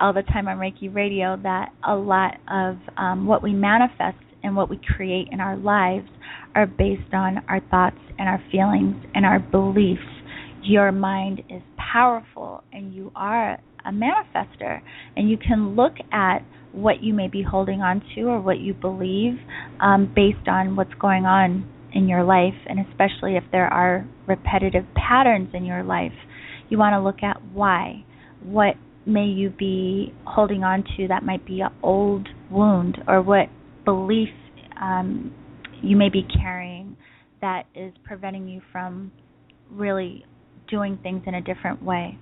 all 0.00 0.12
the 0.12 0.22
time 0.22 0.48
on 0.48 0.58
Reiki 0.58 0.94
Radio 0.94 1.36
that 1.42 1.70
a 1.86 1.94
lot 1.94 2.34
of 2.50 2.76
um, 2.96 3.26
what 3.26 3.42
we 3.42 3.52
manifest 3.52 4.18
and 4.42 4.56
what 4.56 4.70
we 4.70 4.80
create 4.96 5.28
in 5.30 5.40
our 5.40 5.56
lives 5.56 6.08
are 6.54 6.66
based 6.66 7.12
on 7.12 7.38
our 7.48 7.60
thoughts 7.70 7.98
and 8.18 8.28
our 8.28 8.42
feelings 8.50 8.96
and 9.14 9.24
our 9.24 9.38
beliefs. 9.38 10.00
Your 10.62 10.92
mind 10.92 11.42
is 11.48 11.62
powerful 11.92 12.62
and 12.72 12.94
you 12.94 13.12
are 13.14 13.58
a 13.84 13.90
manifester, 13.90 14.80
and 15.16 15.30
you 15.30 15.38
can 15.38 15.74
look 15.74 15.94
at 16.12 16.40
what 16.72 17.02
you 17.02 17.12
may 17.14 17.28
be 17.28 17.42
holding 17.42 17.80
on 17.80 18.02
to 18.14 18.22
or 18.22 18.40
what 18.40 18.58
you 18.58 18.74
believe 18.74 19.34
um, 19.80 20.12
based 20.14 20.48
on 20.48 20.76
what's 20.76 20.94
going 21.00 21.26
on 21.26 21.68
in 21.92 22.08
your 22.08 22.22
life, 22.22 22.54
and 22.66 22.78
especially 22.88 23.36
if 23.36 23.44
there 23.50 23.66
are 23.66 24.06
repetitive 24.26 24.84
patterns 24.94 25.48
in 25.54 25.64
your 25.64 25.82
life, 25.82 26.12
you 26.68 26.78
want 26.78 26.92
to 26.92 27.00
look 27.00 27.22
at 27.22 27.42
why. 27.52 28.04
What 28.42 28.74
may 29.06 29.24
you 29.24 29.50
be 29.50 30.14
holding 30.24 30.62
on 30.62 30.84
to 30.96 31.08
that 31.08 31.24
might 31.24 31.44
be 31.44 31.60
an 31.60 31.70
old 31.82 32.28
wound, 32.50 32.98
or 33.08 33.22
what 33.22 33.48
belief 33.84 34.28
um, 34.80 35.34
you 35.82 35.96
may 35.96 36.08
be 36.08 36.22
carrying 36.40 36.96
that 37.40 37.64
is 37.74 37.92
preventing 38.04 38.46
you 38.48 38.60
from 38.70 39.10
really 39.70 40.24
doing 40.68 40.98
things 41.02 41.22
in 41.26 41.34
a 41.34 41.40
different 41.40 41.82
way. 41.82 42.18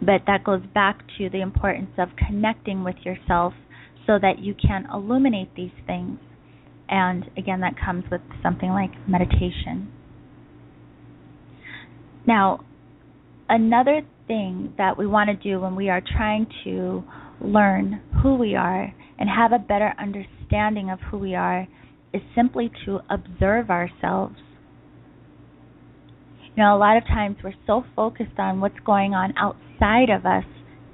But 0.00 0.22
that 0.26 0.44
goes 0.44 0.62
back 0.74 1.00
to 1.18 1.28
the 1.28 1.40
importance 1.40 1.90
of 1.98 2.08
connecting 2.16 2.84
with 2.84 2.96
yourself 3.04 3.52
so 4.06 4.18
that 4.20 4.38
you 4.38 4.54
can 4.54 4.86
illuminate 4.92 5.54
these 5.54 5.72
things. 5.86 6.18
And 6.88 7.24
again, 7.36 7.60
that 7.60 7.74
comes 7.84 8.04
with 8.10 8.22
something 8.42 8.70
like 8.70 8.90
meditation. 9.08 9.92
Now, 12.26 12.64
another 13.48 14.02
thing 14.26 14.74
that 14.78 14.96
we 14.96 15.06
want 15.06 15.28
to 15.28 15.36
do 15.36 15.60
when 15.60 15.74
we 15.74 15.90
are 15.90 16.00
trying 16.16 16.46
to 16.64 17.02
learn 17.40 18.00
who 18.22 18.36
we 18.36 18.54
are 18.54 18.94
and 19.18 19.28
have 19.28 19.52
a 19.52 19.58
better 19.58 19.94
understanding 19.98 20.90
of 20.90 21.00
who 21.10 21.18
we 21.18 21.34
are 21.34 21.66
is 22.12 22.22
simply 22.34 22.70
to 22.84 23.00
observe 23.10 23.70
ourselves. 23.70 24.36
You 26.56 26.64
know, 26.64 26.76
a 26.76 26.78
lot 26.78 26.96
of 26.96 27.04
times 27.04 27.36
we're 27.42 27.54
so 27.66 27.84
focused 27.94 28.38
on 28.38 28.60
what's 28.60 28.78
going 28.84 29.14
on 29.14 29.34
outside 29.36 29.67
of 30.10 30.26
us 30.26 30.44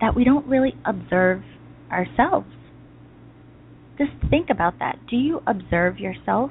that 0.00 0.14
we 0.14 0.24
don't 0.24 0.46
really 0.46 0.74
observe 0.84 1.42
ourselves. 1.90 2.48
Just 3.98 4.10
think 4.28 4.48
about 4.50 4.78
that. 4.80 4.98
Do 5.08 5.16
you 5.16 5.40
observe 5.46 5.98
yourself? 5.98 6.50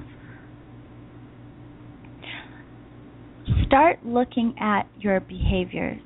Start 3.68 4.06
looking 4.06 4.56
at 4.60 4.84
your 5.00 5.20
behaviors. 5.20 6.02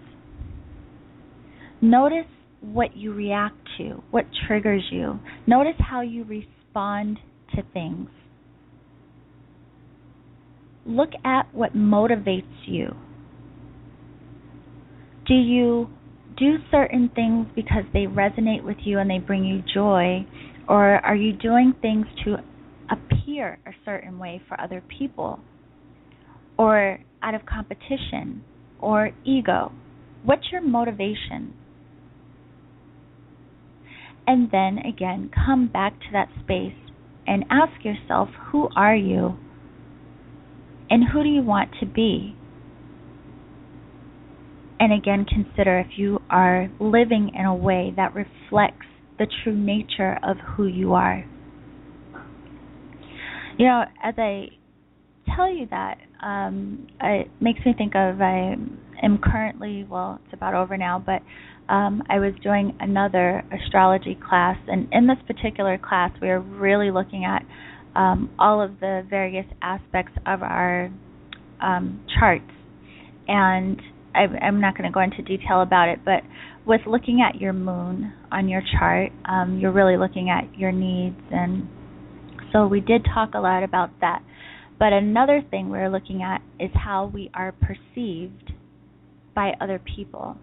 Notice 1.82 2.26
what 2.62 2.98
you 2.98 3.14
react 3.14 3.58
to, 3.78 4.02
what 4.10 4.26
triggers 4.48 4.84
you. 4.92 5.20
Notice 5.46 5.76
how 5.80 6.02
you 6.02 6.24
respond 6.24 7.20
to 7.56 7.62
things. 7.74 8.10
Look 10.86 11.12
at 11.24 11.54
what 11.54 11.76
motivates 11.76 12.44
you. 12.66 12.96
Do 15.28 15.34
you 15.34 15.90
do 16.38 16.58
certain 16.72 17.10
things 17.16 17.48
because 17.56 17.84
they 17.94 18.06
resonate 18.06 18.64
with 18.64 18.78
you 18.84 19.00
and 19.00 19.10
they 19.10 19.20
bring 19.20 19.44
you 19.44 19.62
joy, 19.74 20.26
or 20.68 20.96
are 21.06 21.16
you 21.16 21.34
doing 21.34 21.74
things 21.82 22.06
to 22.24 22.38
appear 22.90 23.60
a 23.66 23.72
certain 23.86 24.20
way 24.20 24.42
for 24.48 24.60
other 24.60 24.84
people, 24.98 25.40
or 26.58 27.00
out 27.22 27.36
of 27.36 27.46
competition, 27.46 28.44
or 28.80 29.12
ego? 29.26 29.72
What's 30.24 30.52
your 30.52 30.62
motivation? 30.62 31.54
And 34.26 34.50
then 34.52 34.80
again, 34.80 35.32
come 35.34 35.68
back 35.68 35.94
to 36.00 36.06
that 36.12 36.28
space 36.44 36.76
and 37.26 37.46
ask 37.50 37.84
yourself 37.84 38.30
who 38.52 38.70
are 38.76 38.96
you? 38.96 39.38
And 40.90 41.04
who 41.12 41.24
do 41.24 41.30
you 41.30 41.42
want 41.42 41.72
to 41.80 41.86
be? 41.86 42.36
And 44.80 44.94
again, 44.94 45.26
consider 45.26 45.80
if 45.80 45.98
you 45.98 46.20
are 46.30 46.70
living 46.80 47.32
in 47.38 47.46
a 47.46 47.56
way 47.56 47.94
that 47.96 48.14
reflects 48.14 48.86
the 49.18 49.28
true 49.44 49.56
nature 49.56 50.18
of 50.24 50.38
who 50.56 50.68
you 50.68 50.94
are. 50.94 51.26
You 53.58 53.66
know, 53.66 53.84
as 54.04 54.14
I 54.18 54.50
tell 55.36 55.52
you 55.52 55.68
that, 55.72 55.98
um, 56.24 56.88
it 57.02 57.30
makes 57.42 57.60
me 57.66 57.74
think 57.76 57.94
of 57.96 58.22
I 58.22 58.56
am 59.04 59.20
currently, 59.24 59.86
well, 59.90 60.20
it's 60.24 60.34
about 60.34 60.54
over 60.54 60.78
now, 60.78 61.04
but 61.04 61.22
um, 61.72 62.04
I 62.10 62.20
was 62.20 62.34
doing 62.44 62.78
another 62.80 63.44
astrology 63.52 64.18
class, 64.28 64.58
and 64.68 64.88
in 64.92 65.08
this 65.08 65.18
particular 65.26 65.78
class, 65.78 66.12
we 66.22 66.30
are 66.30 66.40
really 66.40 66.92
looking 66.92 67.26
at 67.26 67.44
um, 67.96 68.30
all 68.38 68.62
of 68.62 68.80
the 68.80 69.06
various 69.10 69.46
aspects 69.62 70.14
of 70.26 70.44
our 70.44 70.92
um, 71.62 72.06
charts. 72.20 72.46
And 73.28 73.82
I, 74.18 74.46
I'm 74.46 74.60
not 74.60 74.78
going 74.78 74.90
to 74.90 74.94
go 74.94 75.02
into 75.02 75.22
detail 75.22 75.62
about 75.62 75.90
it, 75.90 76.00
but 76.04 76.24
with 76.66 76.82
looking 76.88 77.22
at 77.28 77.40
your 77.40 77.54
moon 77.54 78.14
on 78.32 78.50
your 78.50 78.62
chart, 78.78 79.12
um, 79.26 79.60
you're 79.60 79.72
really 79.72 79.98
looking 79.98 80.30
at 80.30 80.58
your 80.58 80.72
needs. 80.72 81.20
And 81.32 81.68
so 82.52 82.68
we 82.68 82.82
did 82.82 83.06
talk 83.14 83.32
a 83.36 83.40
lot 83.40 83.64
about 83.64 83.92
that. 84.02 84.22
But 84.80 84.94
another 84.94 85.42
thing 85.50 85.70
we're 85.70 85.90
looking 85.90 86.22
at 86.22 86.42
is 86.60 86.72
how 86.74 87.10
we 87.12 87.32
are 87.34 87.52
perceived 87.54 88.52
by 89.36 89.54
other 89.62 89.80
people. 89.80 90.38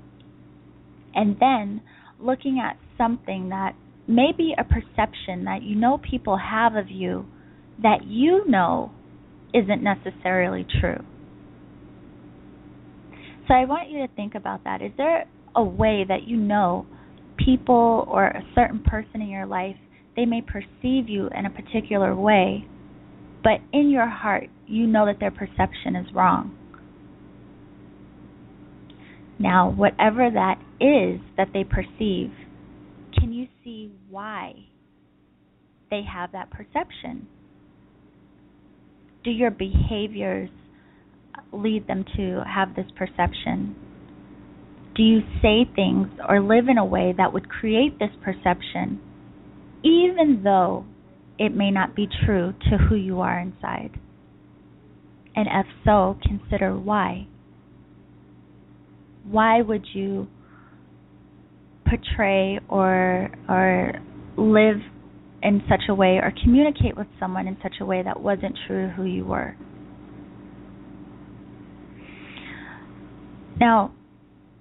And 1.15 1.37
then 1.39 1.83
looking 2.19 2.61
at 2.65 2.77
something 2.97 3.51
that 3.51 3.75
may 4.07 4.33
be 4.37 4.55
a 4.59 4.65
perception 4.65 5.45
that 5.45 5.63
you 5.63 5.75
know 5.77 5.99
people 5.99 6.39
have 6.39 6.75
of 6.75 6.91
you 6.91 7.27
that 7.83 8.05
you 8.05 8.49
know 8.49 8.93
isn't 9.53 9.83
necessarily 9.83 10.67
true. 10.81 10.99
So 13.47 13.55
I 13.55 13.65
want 13.67 13.91
you 13.91 14.07
to 14.07 14.15
think 14.15 14.35
about 14.35 14.65
that. 14.65 14.81
Is 14.81 14.93
there 14.97 15.27
a 15.55 15.63
way 15.63 16.05
that 16.09 16.27
you 16.27 16.37
know 16.37 16.87
people 17.37 18.07
or 18.09 18.27
a 18.27 18.43
certain 18.55 18.83
person 18.83 19.21
in 19.21 19.29
your 19.29 19.47
life, 19.47 19.77
they 20.17 20.25
may 20.25 20.41
perceive 20.41 21.09
you 21.09 21.29
in 21.37 21.45
a 21.47 21.51
particular 21.51 22.15
way, 22.15 22.67
but 23.43 23.61
in 23.73 23.91
your 23.91 24.09
heart, 24.09 24.49
you 24.67 24.87
know 24.87 25.05
that 25.07 25.21
their 25.21 25.31
perception 25.31 25.97
is 25.97 26.07
wrong? 26.15 26.57
Now, 29.39 29.71
whatever 29.71 30.31
that 30.31 30.61
is 30.81 31.21
that 31.37 31.49
they 31.53 31.65
perceive, 31.65 32.31
can 33.19 33.33
you 33.33 33.47
see 33.63 33.91
why 34.09 34.55
they 35.91 36.03
have 36.03 36.33
that 36.33 36.51
perception? 36.51 37.27
Do 39.25 39.31
your 39.31 39.51
behaviors 39.51 40.51
lead 41.53 41.87
them 41.87 42.05
to 42.17 42.43
have 42.47 42.75
this 42.75 42.87
perception? 42.97 43.77
Do 44.97 45.03
you 45.03 45.21
say 45.43 45.69
things 45.75 46.09
or 46.29 46.41
live 46.41 46.69
in 46.69 46.79
a 46.79 46.85
way 46.85 47.15
that 47.17 47.33
would 47.33 47.49
create 47.49 47.99
this 47.99 48.11
perception, 48.23 49.01
even 49.83 50.43
though 50.45 50.85
it 51.39 51.55
may 51.55 51.71
not 51.71 51.97
be 51.97 52.09
true 52.25 52.55
to 52.71 52.79
who 52.79 52.95
you 52.95 53.21
are 53.21 53.41
inside? 53.41 53.99
And 55.37 55.49
if 55.49 55.67
so, 55.85 56.17
consider 56.23 56.79
why. 56.79 57.27
Why 59.29 59.63
would 59.63 59.85
you 59.95 60.29
portray 61.87 62.61
or 62.69 63.31
or 63.49 63.93
live 64.37 64.77
in 65.43 65.63
such 65.69 65.83
a 65.89 65.95
way 65.95 66.19
or 66.23 66.33
communicate 66.43 66.97
with 66.97 67.07
someone 67.19 67.49
in 67.49 67.57
such 67.63 67.75
a 67.81 67.85
way 67.85 68.03
that 68.03 68.21
wasn't 68.21 68.57
true 68.67 68.87
to 68.89 68.93
who 68.93 69.05
you 69.05 69.25
were? 69.25 69.57
Now, 73.61 73.93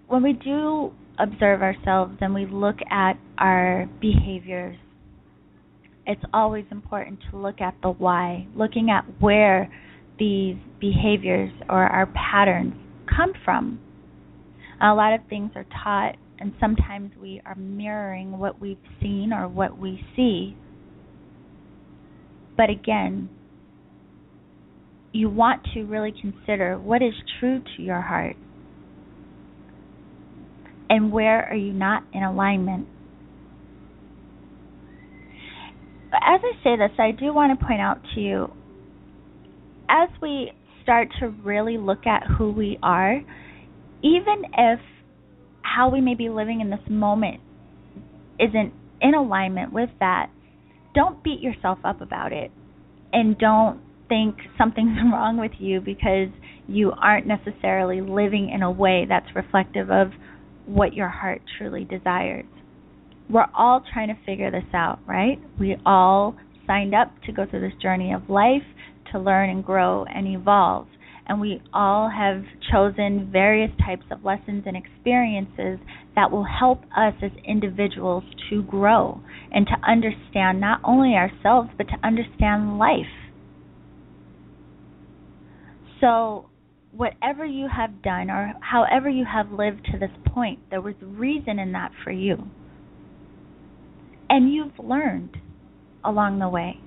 when 0.07 0.21
we 0.21 0.33
do 0.33 0.91
observe 1.17 1.61
ourselves 1.61 2.17
and 2.21 2.33
we 2.33 2.45
look 2.45 2.77
at 2.91 3.13
our 3.37 3.89
behaviors, 3.99 4.77
it's 6.05 6.23
always 6.33 6.65
important 6.69 7.19
to 7.31 7.37
look 7.37 7.61
at 7.61 7.75
the 7.81 7.89
why, 7.89 8.47
looking 8.55 8.89
at 8.89 9.05
where 9.19 9.71
these 10.19 10.57
behaviors 10.79 11.51
or 11.69 11.83
our 11.83 12.07
patterns 12.07 12.73
come 13.15 13.33
from. 13.43 13.79
A 14.81 14.93
lot 14.93 15.13
of 15.13 15.21
things 15.29 15.51
are 15.55 15.65
taught 15.83 16.15
and 16.39 16.53
sometimes 16.59 17.11
we 17.21 17.41
are 17.45 17.55
mirroring 17.55 18.37
what 18.37 18.59
we've 18.59 18.77
seen 19.01 19.31
or 19.31 19.47
what 19.47 19.77
we 19.77 20.05
see. 20.15 20.57
But 22.57 22.69
again, 22.69 23.29
you 25.13 25.29
want 25.29 25.61
to 25.73 25.83
really 25.83 26.13
consider 26.19 26.77
what 26.77 27.01
is 27.01 27.13
true 27.39 27.61
to 27.77 27.81
your 27.81 28.01
heart 28.01 28.35
and 30.89 31.11
where 31.11 31.47
are 31.47 31.55
you 31.55 31.73
not 31.73 32.03
in 32.13 32.23
alignment. 32.23 32.87
But 36.11 36.21
as 36.25 36.41
I 36.43 36.63
say 36.63 36.77
this, 36.77 36.91
I 36.99 37.11
do 37.11 37.33
want 37.33 37.57
to 37.59 37.65
point 37.65 37.81
out 37.81 38.01
to 38.13 38.21
you 38.21 38.53
as 39.89 40.09
we 40.21 40.51
start 40.81 41.07
to 41.19 41.29
really 41.29 41.77
look 41.77 42.05
at 42.05 42.23
who 42.37 42.51
we 42.51 42.77
are, 42.83 43.21
even 44.03 44.43
if 44.57 44.79
how 45.61 45.89
we 45.89 46.01
may 46.01 46.13
be 46.13 46.29
living 46.29 46.61
in 46.61 46.69
this 46.69 46.79
moment 46.89 47.39
isn't 48.39 48.73
in 49.01 49.13
alignment 49.13 49.73
with 49.73 49.89
that, 49.99 50.29
don't 50.93 51.23
beat 51.23 51.39
yourself 51.39 51.79
up 51.83 52.01
about 52.01 52.31
it. 52.31 52.51
And 53.11 53.37
don't 53.37 53.79
think 54.09 54.35
something's 54.57 54.97
wrong 55.11 55.37
with 55.37 55.51
you 55.59 55.81
because 55.81 56.29
you 56.67 56.91
aren't 56.91 57.27
necessarily 57.27 58.01
living 58.01 58.51
in 58.53 58.61
a 58.61 58.71
way 58.71 59.05
that's 59.07 59.27
reflective 59.35 59.89
of 59.89 60.11
what 60.65 60.93
your 60.93 61.09
heart 61.09 61.41
truly 61.57 61.85
desires. 61.85 62.45
We're 63.29 63.47
all 63.57 63.83
trying 63.93 64.09
to 64.09 64.17
figure 64.25 64.51
this 64.51 64.63
out, 64.73 64.99
right? 65.07 65.39
We 65.59 65.77
all 65.85 66.35
signed 66.67 66.93
up 66.93 67.11
to 67.25 67.31
go 67.31 67.45
through 67.49 67.61
this 67.61 67.81
journey 67.81 68.13
of 68.13 68.29
life 68.29 68.63
to 69.11 69.19
learn 69.19 69.49
and 69.49 69.63
grow 69.63 70.05
and 70.05 70.27
evolve. 70.27 70.87
And 71.25 71.39
we 71.39 71.61
all 71.73 72.09
have 72.09 72.43
chosen 72.71 73.29
various 73.31 73.71
types 73.85 74.03
of 74.11 74.25
lessons 74.25 74.63
and 74.65 74.75
experiences 74.75 75.79
that 76.15 76.31
will 76.31 76.45
help 76.45 76.81
us 76.97 77.13
as 77.21 77.31
individuals 77.47 78.23
to 78.49 78.63
grow 78.63 79.21
and 79.51 79.65
to 79.67 79.89
understand 79.89 80.59
not 80.59 80.81
only 80.83 81.13
ourselves, 81.13 81.69
but 81.77 81.87
to 81.87 81.95
understand 82.03 82.77
life. 82.77 83.05
So, 86.01 86.49
whatever 86.95 87.45
you 87.45 87.67
have 87.75 88.01
done 88.03 88.29
or 88.29 88.53
however 88.61 89.09
you 89.09 89.25
have 89.25 89.51
lived 89.51 89.85
to 89.91 89.97
this 89.97 90.11
point, 90.27 90.59
there 90.69 90.81
was 90.81 90.93
reason 91.01 91.59
in 91.59 91.71
that 91.71 91.91
for 92.03 92.11
you. 92.11 92.37
And 94.29 94.53
you've 94.53 94.77
learned 94.79 95.37
along 96.03 96.39
the 96.39 96.49
way. 96.49 96.79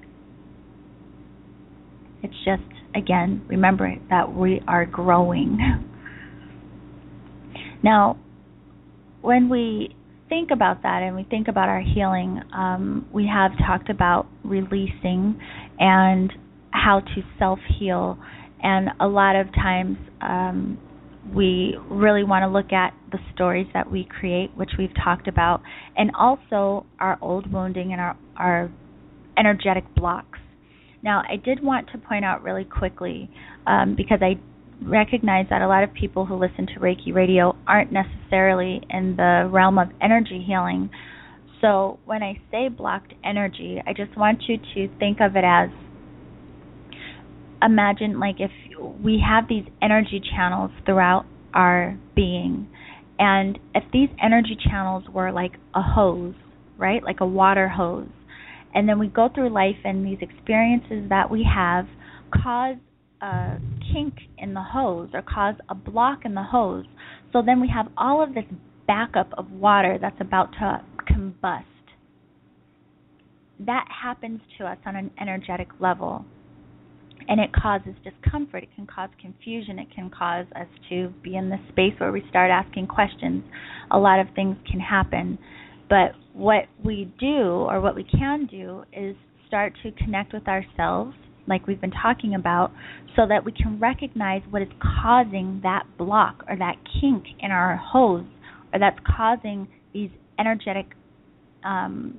It's 2.23 2.35
just, 2.45 2.63
again, 2.95 3.45
remember 3.49 3.95
that 4.11 4.35
we 4.35 4.61
are 4.67 4.87
growing. 4.87 5.59
now, 7.83 8.19
when 9.23 9.49
we 9.49 9.95
think 10.29 10.51
about 10.53 10.83
that 10.83 11.03
and 11.03 11.15
we 11.15 11.25
think 11.25 11.49
about 11.49 11.69
our 11.69 11.83
healing, 11.83 12.41
um, 12.55 13.07
we 13.13 13.31
have 13.33 13.53
talked 13.67 13.91
about 13.91 14.27
releasing 14.45 15.39
and 15.79 16.33
how 16.71 17.01
to 17.01 17.23
self 17.39 17.59
heal 17.79 18.19
and 18.67 18.89
a 18.99 19.07
lot 19.07 19.37
of 19.37 19.47
times 19.55 19.97
um, 20.21 20.77
we 21.33 21.77
really 21.89 22.25
want 22.25 22.43
to 22.43 22.49
look 22.49 22.73
at 22.73 22.93
the 23.13 23.19
stories 23.33 23.69
that 23.75 23.89
we 23.89 24.09
create, 24.19 24.51
which 24.57 24.71
we've 24.77 24.95
talked 25.05 25.29
about, 25.29 25.63
and 25.97 26.11
also 26.19 26.85
our 26.99 27.17
old 27.23 27.53
wounding 27.53 27.93
and 27.93 28.01
our, 28.01 28.17
our 28.37 28.73
energetic 29.39 29.85
blocks. 29.95 30.41
Now, 31.01 31.23
I 31.31 31.37
did 31.37 31.63
want 31.63 31.91
to 31.93 31.99
point 31.99 32.25
out 32.25 32.43
really 32.43 32.65
quickly 32.65 33.31
um, 33.69 33.95
because 33.97 34.19
I 34.21 34.35
recognize 34.83 35.47
that 35.51 35.63
a 35.63 35.69
lot 35.69 35.85
of 35.85 35.95
people 35.95 36.27
who 36.27 36.35
listen 36.35 36.67
to 36.75 36.81
Reiki 36.81 37.15
radio 37.15 37.57
aren't 37.69 37.93
necessarily 37.93 38.81
in 38.91 39.15
the 39.15 39.49
realm 39.49 39.79
of 39.79 39.91
energy 40.03 40.45
healing. 40.45 40.91
So, 41.61 42.01
when 42.05 42.25
I 42.25 42.41
say 42.51 42.69
blocked 42.69 43.15
energy, 43.25 43.81
I 43.87 43.93
just 43.93 44.19
want 44.19 44.43
you 44.49 44.57
to 44.75 44.99
think 44.99 45.19
of 45.21 45.37
it 45.37 45.45
as 45.45 45.71
imagine 47.63 48.19
like 48.19 48.37
if 48.39 48.51
we 49.03 49.23
have 49.27 49.49
these 49.49 49.65
energy 49.83 50.21
channels 50.35 50.71
throughout 50.85 51.25
our 51.55 51.99
being 52.15 52.69
and 53.19 53.59
if 53.75 53.85
these 53.93 54.09
energy 54.23 54.57
channels 54.69 55.05
were 55.13 55.33
like 55.33 55.53
a 55.75 55.83
hose 55.83 56.35
right 56.77 57.03
like 57.03 57.21
a 57.21 57.27
water 57.27 57.69
hose 57.69 58.09
and 58.75 58.89
then 58.89 58.99
we 58.99 59.09
go 59.09 59.29
through 59.35 59.49
life 59.49 59.77
and 59.85 60.05
these 60.05 60.19
experiences 60.21 61.09
that 61.09 61.31
we 61.31 61.45
have 61.45 61.87
cause 62.31 62.77
a 63.23 63.57
kink 63.93 64.15
in 64.37 64.53
the 64.53 64.63
hose 64.63 65.09
or 65.15 65.23
cause 65.23 65.55
a 65.71 65.75
block 65.75 66.21
in 66.25 66.35
the 66.35 66.43
hose 66.43 66.85
so 67.33 67.43
then 67.45 67.61
we 67.61 67.69
have 67.69 67.87
all 67.97 68.23
of 68.23 68.35
this 68.35 68.45
backup 68.87 69.31
of 69.37 69.51
water 69.51 69.99
that's 70.01 70.21
about 70.21 70.53
to 70.53 70.83
combust. 71.13 71.65
That 73.59 73.87
happens 74.03 74.41
to 74.59 74.67
us 74.67 74.79
on 74.87 74.97
an 74.97 75.11
energetic 75.21 75.69
level 75.81 76.25
and 77.29 77.41
it 77.41 77.53
causes 77.53 77.95
discomfort. 78.05 78.63
It 78.63 78.69
can 78.75 78.87
cause 78.87 79.11
confusion. 79.21 79.79
It 79.79 79.89
can 79.95 80.11
cause 80.11 80.47
us 80.55 80.69
to 80.91 81.13
be 81.23 81.37
in 81.37 81.51
this 81.51 81.61
space 81.71 81.93
where 81.99 82.13
we 82.13 82.23
start 82.29 82.51
asking 82.51 82.87
questions. 82.87 83.43
A 83.91 83.99
lot 83.99 84.21
of 84.21 84.29
things 84.35 84.57
can 84.71 84.81
happen. 84.81 85.39
But 85.89 86.13
what 86.33 86.65
we 86.85 87.13
do, 87.19 87.67
or 87.69 87.81
what 87.81 87.95
we 87.95 88.05
can 88.05 88.47
do, 88.47 88.85
is 88.93 89.17
start 89.47 89.73
to 89.83 89.93
connect 89.93 90.33
with 90.33 90.47
ourselves, 90.49 91.15
like 91.47 91.67
we've 91.67 91.81
been 91.81 91.93
talking 92.03 92.35
about, 92.35 92.73
so 93.15 93.23
that 93.29 93.45
we 93.45 93.53
can 93.53 93.79
recognize 93.79 94.43
what 94.51 94.63
is 94.63 94.69
causing 95.03 95.61
that 95.63 95.85
block 95.97 96.45
or 96.49 96.57
that 96.57 96.77
kink 97.01 97.25
in 97.41 97.51
our 97.51 97.77
hose, 97.77 98.25
or 98.73 98.81
that's 98.81 98.99
causing 99.17 99.69
these 99.93 100.11
energetic, 100.39 100.87
um, 101.65 102.19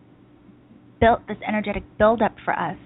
built 0.99 1.19
this 1.27 1.37
energetic 1.47 1.83
buildup 1.97 2.35
for 2.43 2.53
us 2.57 2.77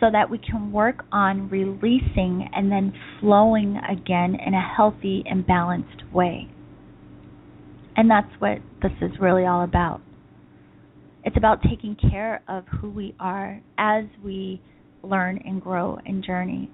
so 0.00 0.06
that 0.10 0.30
we 0.30 0.38
can 0.38 0.72
work 0.72 1.04
on 1.12 1.48
releasing 1.50 2.48
and 2.54 2.72
then 2.72 2.92
flowing 3.20 3.78
again 3.88 4.34
in 4.44 4.54
a 4.54 4.74
healthy 4.76 5.22
and 5.26 5.46
balanced 5.46 6.02
way. 6.12 6.48
And 7.96 8.10
that's 8.10 8.32
what 8.38 8.58
this 8.82 8.92
is 9.02 9.10
really 9.20 9.44
all 9.44 9.62
about. 9.62 10.00
It's 11.22 11.36
about 11.36 11.62
taking 11.62 11.96
care 12.10 12.42
of 12.48 12.64
who 12.80 12.90
we 12.90 13.14
are 13.20 13.60
as 13.76 14.04
we 14.24 14.62
learn 15.02 15.38
and 15.44 15.60
grow 15.60 15.98
and 16.06 16.24
journey. 16.24 16.70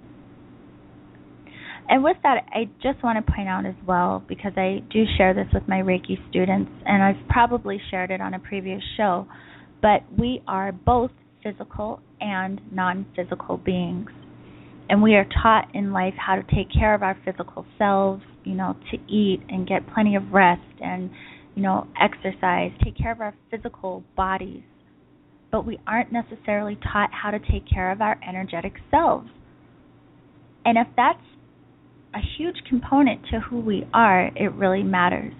And 1.89 2.03
with 2.03 2.17
that, 2.23 2.45
I 2.53 2.69
just 2.81 3.03
want 3.03 3.25
to 3.25 3.31
point 3.31 3.47
out 3.47 3.65
as 3.65 3.75
well, 3.85 4.23
because 4.27 4.51
I 4.57 4.83
do 4.89 5.03
share 5.17 5.33
this 5.33 5.47
with 5.53 5.63
my 5.67 5.77
Reiki 5.77 6.17
students, 6.29 6.71
and 6.85 7.01
I've 7.01 7.27
probably 7.29 7.79
shared 7.89 8.11
it 8.11 8.19
on 8.19 8.33
a 8.33 8.39
previous 8.39 8.81
show, 8.97 9.27
but 9.81 10.01
we 10.17 10.41
are 10.47 10.71
both 10.71 11.11
physical 11.43 12.01
and 12.19 12.61
non 12.71 13.05
physical 13.15 13.57
beings. 13.57 14.09
And 14.89 15.01
we 15.01 15.15
are 15.15 15.27
taught 15.43 15.69
in 15.73 15.91
life 15.91 16.13
how 16.17 16.35
to 16.35 16.43
take 16.43 16.71
care 16.71 16.95
of 16.95 17.03
our 17.03 17.17
physical 17.25 17.65
selves, 17.77 18.23
you 18.43 18.55
know, 18.55 18.75
to 18.91 18.97
eat 19.13 19.41
and 19.49 19.67
get 19.67 19.81
plenty 19.93 20.15
of 20.15 20.31
rest 20.31 20.61
and, 20.81 21.09
you 21.55 21.61
know, 21.61 21.87
exercise, 21.99 22.71
take 22.83 22.97
care 22.97 23.11
of 23.11 23.19
our 23.19 23.35
physical 23.51 24.03
bodies. 24.15 24.63
But 25.51 25.65
we 25.65 25.79
aren't 25.85 26.11
necessarily 26.11 26.77
taught 26.91 27.09
how 27.11 27.31
to 27.31 27.39
take 27.39 27.69
care 27.69 27.91
of 27.91 28.01
our 28.01 28.17
energetic 28.27 28.73
selves. 28.89 29.29
And 30.65 30.77
if 30.77 30.87
that's 30.95 31.19
a 32.13 32.19
huge 32.37 32.57
component 32.69 33.21
to 33.31 33.39
who 33.39 33.59
we 33.59 33.87
are, 33.93 34.27
it 34.35 34.53
really 34.53 34.83
matters. 34.83 35.33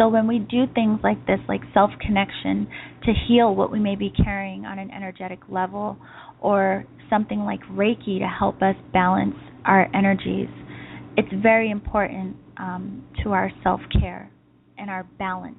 So 0.00 0.08
when 0.08 0.26
we 0.26 0.38
do 0.38 0.64
things 0.74 1.00
like 1.04 1.26
this, 1.26 1.40
like 1.46 1.60
self 1.74 1.90
connection, 2.00 2.66
to 3.04 3.12
heal 3.28 3.54
what 3.54 3.70
we 3.70 3.78
may 3.78 3.96
be 3.96 4.10
carrying 4.10 4.64
on 4.64 4.78
an 4.78 4.90
energetic 4.90 5.40
level, 5.50 5.98
or 6.40 6.86
something 7.10 7.40
like 7.40 7.60
Reiki 7.70 8.18
to 8.18 8.26
help 8.26 8.62
us 8.62 8.76
balance 8.94 9.34
our 9.66 9.94
energies, 9.94 10.48
it's 11.18 11.28
very 11.42 11.70
important 11.70 12.34
um, 12.56 13.04
to 13.22 13.32
our 13.32 13.50
self 13.62 13.82
care 14.00 14.30
and 14.78 14.88
our 14.88 15.04
balance. 15.18 15.58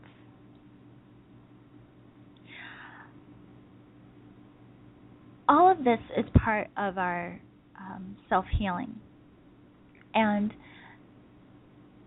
All 5.47 5.71
of 5.71 5.83
this 5.83 5.99
is 6.17 6.25
part 6.43 6.67
of 6.77 6.97
our 6.97 7.39
um, 7.79 8.17
self 8.27 8.45
healing. 8.57 8.95
And 10.15 10.51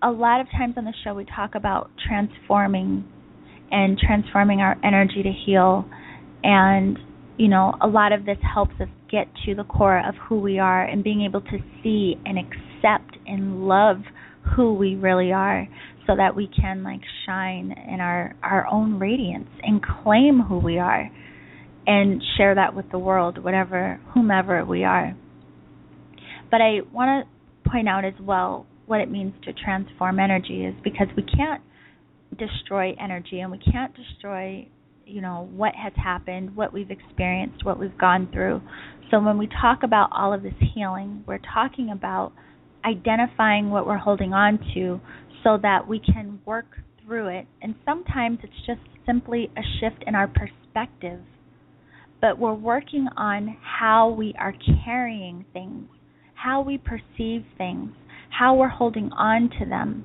a 0.04 0.10
lot 0.10 0.42
of 0.42 0.46
times 0.50 0.74
on 0.76 0.84
the 0.84 0.92
show 1.02 1.14
we 1.14 1.24
talk 1.24 1.54
about 1.54 1.90
transforming 2.06 3.04
and 3.70 3.98
transforming 3.98 4.60
our 4.60 4.76
energy 4.84 5.22
to 5.22 5.32
heal. 5.46 5.86
And 6.42 6.98
you 7.38 7.48
know 7.48 7.72
a 7.80 7.86
lot 7.86 8.12
of 8.12 8.26
this 8.26 8.36
helps 8.54 8.74
us 8.80 8.88
get 9.10 9.26
to 9.46 9.54
the 9.54 9.64
core 9.64 10.06
of 10.06 10.14
who 10.28 10.38
we 10.38 10.58
are 10.58 10.84
and 10.84 11.02
being 11.02 11.22
able 11.22 11.40
to 11.40 11.58
see 11.82 12.16
and 12.26 12.38
accept 12.38 13.16
and 13.26 13.66
love 13.66 13.96
who 14.54 14.74
we 14.74 14.94
really 14.94 15.32
are 15.32 15.66
so 16.06 16.14
that 16.16 16.36
we 16.36 16.48
can 16.54 16.82
like 16.84 17.00
shine 17.26 17.74
in 17.92 18.00
our 18.00 18.36
our 18.42 18.66
own 18.70 18.98
radiance 18.98 19.48
and 19.62 19.82
claim 19.82 20.40
who 20.46 20.58
we 20.58 20.78
are 20.78 21.10
and 21.86 22.22
share 22.36 22.54
that 22.54 22.76
with 22.76 22.84
the 22.92 22.98
world 22.98 23.42
whatever 23.42 23.98
whomever 24.12 24.64
we 24.66 24.84
are. 24.84 25.16
But 26.50 26.60
i 26.60 26.80
want 26.92 27.26
to 27.26 27.70
point 27.70 27.88
out 27.88 28.04
as 28.04 28.14
well 28.20 28.66
what 28.86 29.00
it 29.00 29.10
means 29.10 29.32
to 29.44 29.52
transform 29.52 30.18
energy 30.18 30.64
is 30.64 30.74
because 30.82 31.08
we 31.16 31.22
can't 31.22 31.62
destroy 32.38 32.94
energy 33.00 33.40
and 33.40 33.50
we 33.50 33.58
can't 33.58 33.94
destroy, 33.94 34.66
you 35.06 35.20
know, 35.20 35.48
what 35.54 35.74
has 35.74 35.92
happened, 35.96 36.54
what 36.56 36.72
we've 36.72 36.90
experienced, 36.90 37.64
what 37.64 37.78
we've 37.78 37.96
gone 37.98 38.28
through. 38.32 38.60
So 39.10 39.20
when 39.20 39.38
we 39.38 39.48
talk 39.60 39.82
about 39.82 40.10
all 40.12 40.32
of 40.32 40.42
this 40.42 40.54
healing, 40.74 41.24
we're 41.26 41.40
talking 41.52 41.90
about 41.90 42.32
identifying 42.84 43.70
what 43.70 43.86
we're 43.86 43.96
holding 43.96 44.32
on 44.32 44.58
to 44.74 45.00
so 45.42 45.58
that 45.62 45.86
we 45.86 46.00
can 46.00 46.40
work 46.44 46.66
through 47.04 47.28
it. 47.28 47.46
And 47.62 47.74
sometimes 47.84 48.38
it's 48.42 48.66
just 48.66 48.80
simply 49.06 49.50
a 49.56 49.62
shift 49.80 50.04
in 50.06 50.14
our 50.14 50.28
perspective. 50.28 51.20
But 52.20 52.38
we're 52.38 52.54
working 52.54 53.06
on 53.16 53.56
how 53.62 54.08
we 54.10 54.34
are 54.38 54.54
carrying 54.84 55.44
things, 55.52 55.88
how 56.34 56.62
we 56.62 56.78
perceive 56.78 57.44
things, 57.58 57.90
how 58.38 58.54
we're 58.54 58.68
holding 58.68 59.10
on 59.12 59.50
to 59.58 59.64
them. 59.64 60.04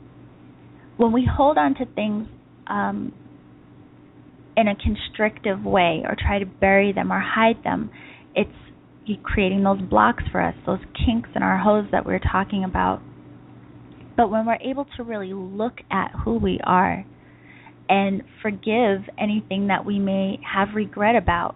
When 0.98 1.12
we 1.12 1.28
hold 1.30 1.58
on 1.58 1.76
to 1.76 1.86
things 1.96 2.28
um, 2.68 3.14
in 4.58 4.68
a 4.68 4.76
constrictive 4.76 5.64
way 5.64 6.04
or 6.06 6.16
try 6.20 6.40
to 6.40 6.46
bury 6.46 6.92
them 6.92 7.12
or 7.12 7.20
hide 7.20 7.64
them, 7.64 7.90
it's 8.36 8.50
creating 9.24 9.64
those 9.64 9.82
blocks 9.82 10.24
for 10.32 10.42
us, 10.42 10.54
those 10.66 10.80
kinks 11.06 11.30
in 11.36 11.42
our 11.42 11.58
hose 11.58 11.86
that 11.92 12.06
we 12.06 12.14
are 12.14 12.22
talking 12.32 12.64
about. 12.64 13.02
But 14.16 14.30
when 14.30 14.46
we're 14.46 14.56
able 14.56 14.86
to 14.98 15.04
really 15.04 15.34
look 15.34 15.80
at 15.90 16.12
who 16.26 16.38
we 16.38 16.60
are 16.64 17.06
and 17.88 18.22
forgive 18.42 19.02
anything 19.18 19.68
that 19.68 19.86
we 19.86 19.98
may 19.98 20.40
have 20.54 20.76
regret 20.76 21.16
about, 21.16 21.56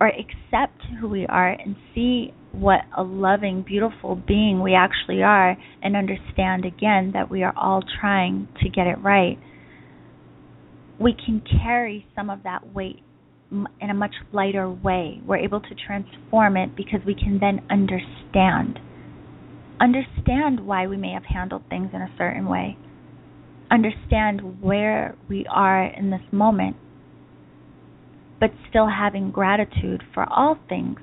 or 0.00 0.08
accept 0.08 0.80
who 1.00 1.08
we 1.08 1.26
are 1.26 1.50
and 1.50 1.76
see 1.94 2.32
what 2.54 2.80
a 2.96 3.02
loving, 3.02 3.62
beautiful 3.62 4.14
being 4.14 4.62
we 4.62 4.74
actually 4.74 5.22
are, 5.22 5.56
and 5.82 5.96
understand 5.96 6.64
again 6.64 7.10
that 7.14 7.30
we 7.30 7.42
are 7.42 7.54
all 7.56 7.82
trying 8.00 8.48
to 8.62 8.68
get 8.68 8.86
it 8.86 8.96
right, 9.02 9.38
we 11.00 11.12
can 11.12 11.42
carry 11.62 12.06
some 12.14 12.30
of 12.30 12.42
that 12.44 12.72
weight 12.74 13.00
in 13.80 13.90
a 13.90 13.94
much 13.94 14.14
lighter 14.32 14.70
way. 14.70 15.20
We're 15.26 15.38
able 15.38 15.60
to 15.60 15.74
transform 15.86 16.56
it 16.56 16.76
because 16.76 17.00
we 17.06 17.14
can 17.14 17.38
then 17.40 17.60
understand. 17.70 18.78
Understand 19.80 20.66
why 20.66 20.86
we 20.86 20.96
may 20.96 21.12
have 21.12 21.24
handled 21.24 21.62
things 21.68 21.90
in 21.92 22.00
a 22.00 22.14
certain 22.16 22.48
way. 22.48 22.76
Understand 23.70 24.62
where 24.62 25.16
we 25.28 25.46
are 25.50 25.84
in 25.84 26.10
this 26.10 26.20
moment. 26.32 26.76
But 28.40 28.50
still 28.68 28.88
having 28.88 29.30
gratitude 29.30 30.02
for 30.12 30.24
all 30.30 30.58
things. 30.68 30.98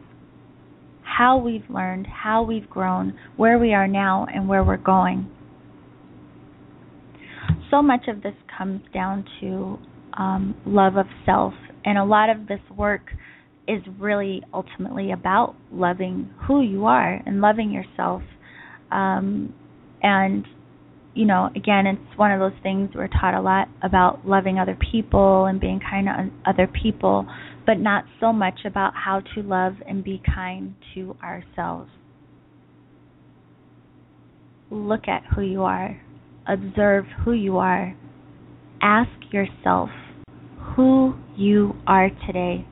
How 1.18 1.38
we've 1.38 1.70
learned, 1.70 2.08
how 2.08 2.44
we've 2.44 2.70
grown, 2.70 3.18
where 3.38 3.60
we 3.60 3.74
are 3.74 3.88
now, 3.88 4.26
and 4.34 4.48
where 4.48 4.64
we're 4.64 4.78
going. 4.78 5.30
So 7.70 7.82
much 7.82 8.08
of 8.08 8.24
this 8.24 8.34
comes 8.58 8.82
down 8.94 9.26
to 9.40 9.78
um, 10.18 10.56
love 10.66 10.98
of 10.98 11.06
self 11.26 11.54
and 11.86 11.98
a 11.98 12.04
lot 12.04 12.30
of 12.30 12.48
this 12.48 12.60
work 12.76 13.02
is 13.68 13.82
really 14.00 14.44
ultimately 14.54 15.12
about 15.12 15.56
loving 15.72 16.30
who 16.48 16.62
you 16.62 16.86
are 16.86 17.22
and 17.26 17.42
loving 17.42 17.72
yourself. 17.72 18.22
Um, 18.92 19.54
and, 20.02 20.46
you 21.14 21.26
know, 21.26 21.50
again, 21.56 21.88
it's 21.88 22.18
one 22.18 22.32
of 22.32 22.40
those 22.40 22.60
things 22.64 22.90
we're 22.96 23.08
taught 23.08 23.34
a 23.34 23.42
lot 23.42 23.68
about 23.84 24.28
loving 24.28 24.60
other 24.60 24.78
people 24.92 25.46
and 25.46 25.60
being 25.60 25.80
kind 25.80 26.08
to 26.08 26.50
other 26.50 26.68
people, 26.68 27.26
but 27.66 27.80
not 27.80 28.06
so 28.20 28.34
much 28.34 28.60
about 28.66 28.94
how 28.96 29.22
to 29.36 29.42
love 29.42 29.74
and 29.88 30.04
be 30.04 30.22
kind 30.34 30.76
to 30.94 31.16
ourselves. 31.24 31.90
Look 34.70 35.08
at 35.08 35.24
who 35.36 35.42
you 35.42 35.64
are, 35.64 36.02
observe 36.48 37.06
who 37.24 37.34
you 37.34 37.58
are, 37.58 37.96
ask 38.82 39.12
yourself 39.32 39.90
who 40.76 41.14
you 41.36 41.76
are 41.86 42.10
today 42.26 42.66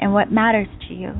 and 0.00 0.12
what 0.12 0.32
matters 0.32 0.68
to 0.88 0.94
you. 0.94 1.12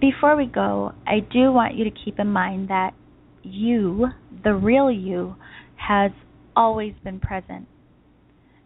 Before 0.00 0.36
we 0.36 0.46
go, 0.46 0.92
I 1.06 1.20
do 1.20 1.52
want 1.52 1.74
you 1.74 1.84
to 1.84 1.90
keep 1.90 2.18
in 2.18 2.28
mind 2.28 2.68
that 2.68 2.92
you, 3.42 4.06
the 4.44 4.54
real 4.54 4.90
you, 4.90 5.36
has 5.76 6.10
always 6.56 6.94
been 7.04 7.20
present. 7.20 7.66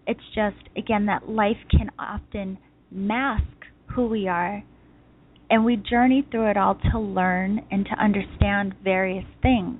It's 0.06 0.20
just, 0.34 0.68
again, 0.76 1.06
that 1.06 1.28
life 1.28 1.56
can 1.70 1.90
often 1.98 2.58
mask 2.90 3.44
who 3.94 4.06
we 4.06 4.28
are, 4.28 4.62
and 5.50 5.64
we 5.64 5.76
journey 5.76 6.26
through 6.30 6.50
it 6.50 6.56
all 6.56 6.78
to 6.92 6.98
learn 6.98 7.60
and 7.70 7.86
to 7.86 8.02
understand 8.02 8.74
various 8.82 9.24
things. 9.42 9.78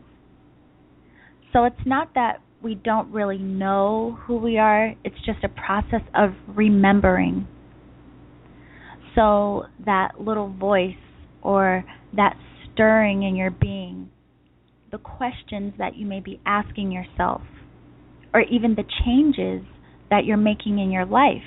So 1.53 1.65
it's 1.65 1.87
not 1.87 2.15
that 2.15 2.41
we 2.63 2.75
don't 2.75 3.13
really 3.13 3.39
know 3.39 4.19
who 4.23 4.39
we 4.39 4.59
are. 4.59 4.95
It's 5.05 5.17
just 5.27 5.45
a 5.45 5.49
process 5.49 6.01
of 6.15 6.31
remembering. 6.49 7.47
So 9.15 9.65
that 9.85 10.21
little 10.21 10.49
voice 10.49 10.95
or 11.43 11.85
that 12.17 12.37
stirring 12.73 13.23
in 13.23 13.37
your 13.37 13.51
being, 13.51 14.11
the 14.91 14.99
questions 14.99 15.75
that 15.79 15.97
you 15.97 16.07
may 16.07 16.21
be 16.21 16.41
asking 16.47 16.91
yourself, 16.91 17.43
or 18.33 18.41
even 18.41 18.75
the 18.75 18.85
changes 19.05 19.63
that 20.11 20.25
you're 20.25 20.37
making 20.37 20.79
in 20.79 20.91
your 20.91 21.05
life, 21.05 21.43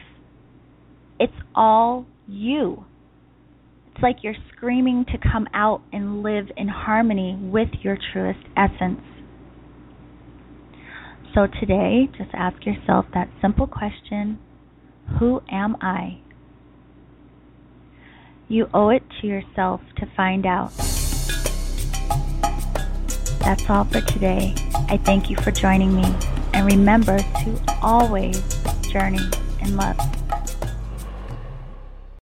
it's 1.20 1.34
all 1.56 2.06
you. 2.28 2.86
It's 3.91 4.04
like 4.04 4.17
you're 4.24 4.36
screaming 4.56 5.06
to 5.06 5.17
come 5.17 5.48
out 5.54 5.82
and 5.91 6.22
live 6.22 6.52
in 6.56 6.67
harmony 6.67 7.38
with 7.41 7.70
your 7.82 7.98
truest 8.13 8.39
essence. 8.56 9.02
So 11.34 11.48
today, 11.60 12.10
just 12.17 12.30
ask 12.34 12.65
yourself 12.65 13.06
that 13.13 13.30
simple 13.41 13.67
question 13.67 14.39
Who 15.20 15.41
am 15.52 15.76
I? 15.82 16.20
You 18.48 18.70
owe 18.74 18.89
it 18.89 19.04
to 19.22 19.28
yourself 19.28 19.82
to 19.98 20.06
find 20.15 20.46
out. 20.46 20.72
That's 23.39 23.70
all 23.70 23.86
for 23.86 24.02
today. 24.02 24.54
I 24.89 25.00
thank 25.04 25.30
you 25.30 25.36
for 25.38 25.52
joining 25.52 25.96
me. 25.96 26.37
And 26.53 26.65
remember 26.65 27.17
to 27.17 27.77
always 27.81 28.41
journey 28.91 29.29
in 29.62 29.75
love. 29.75 29.97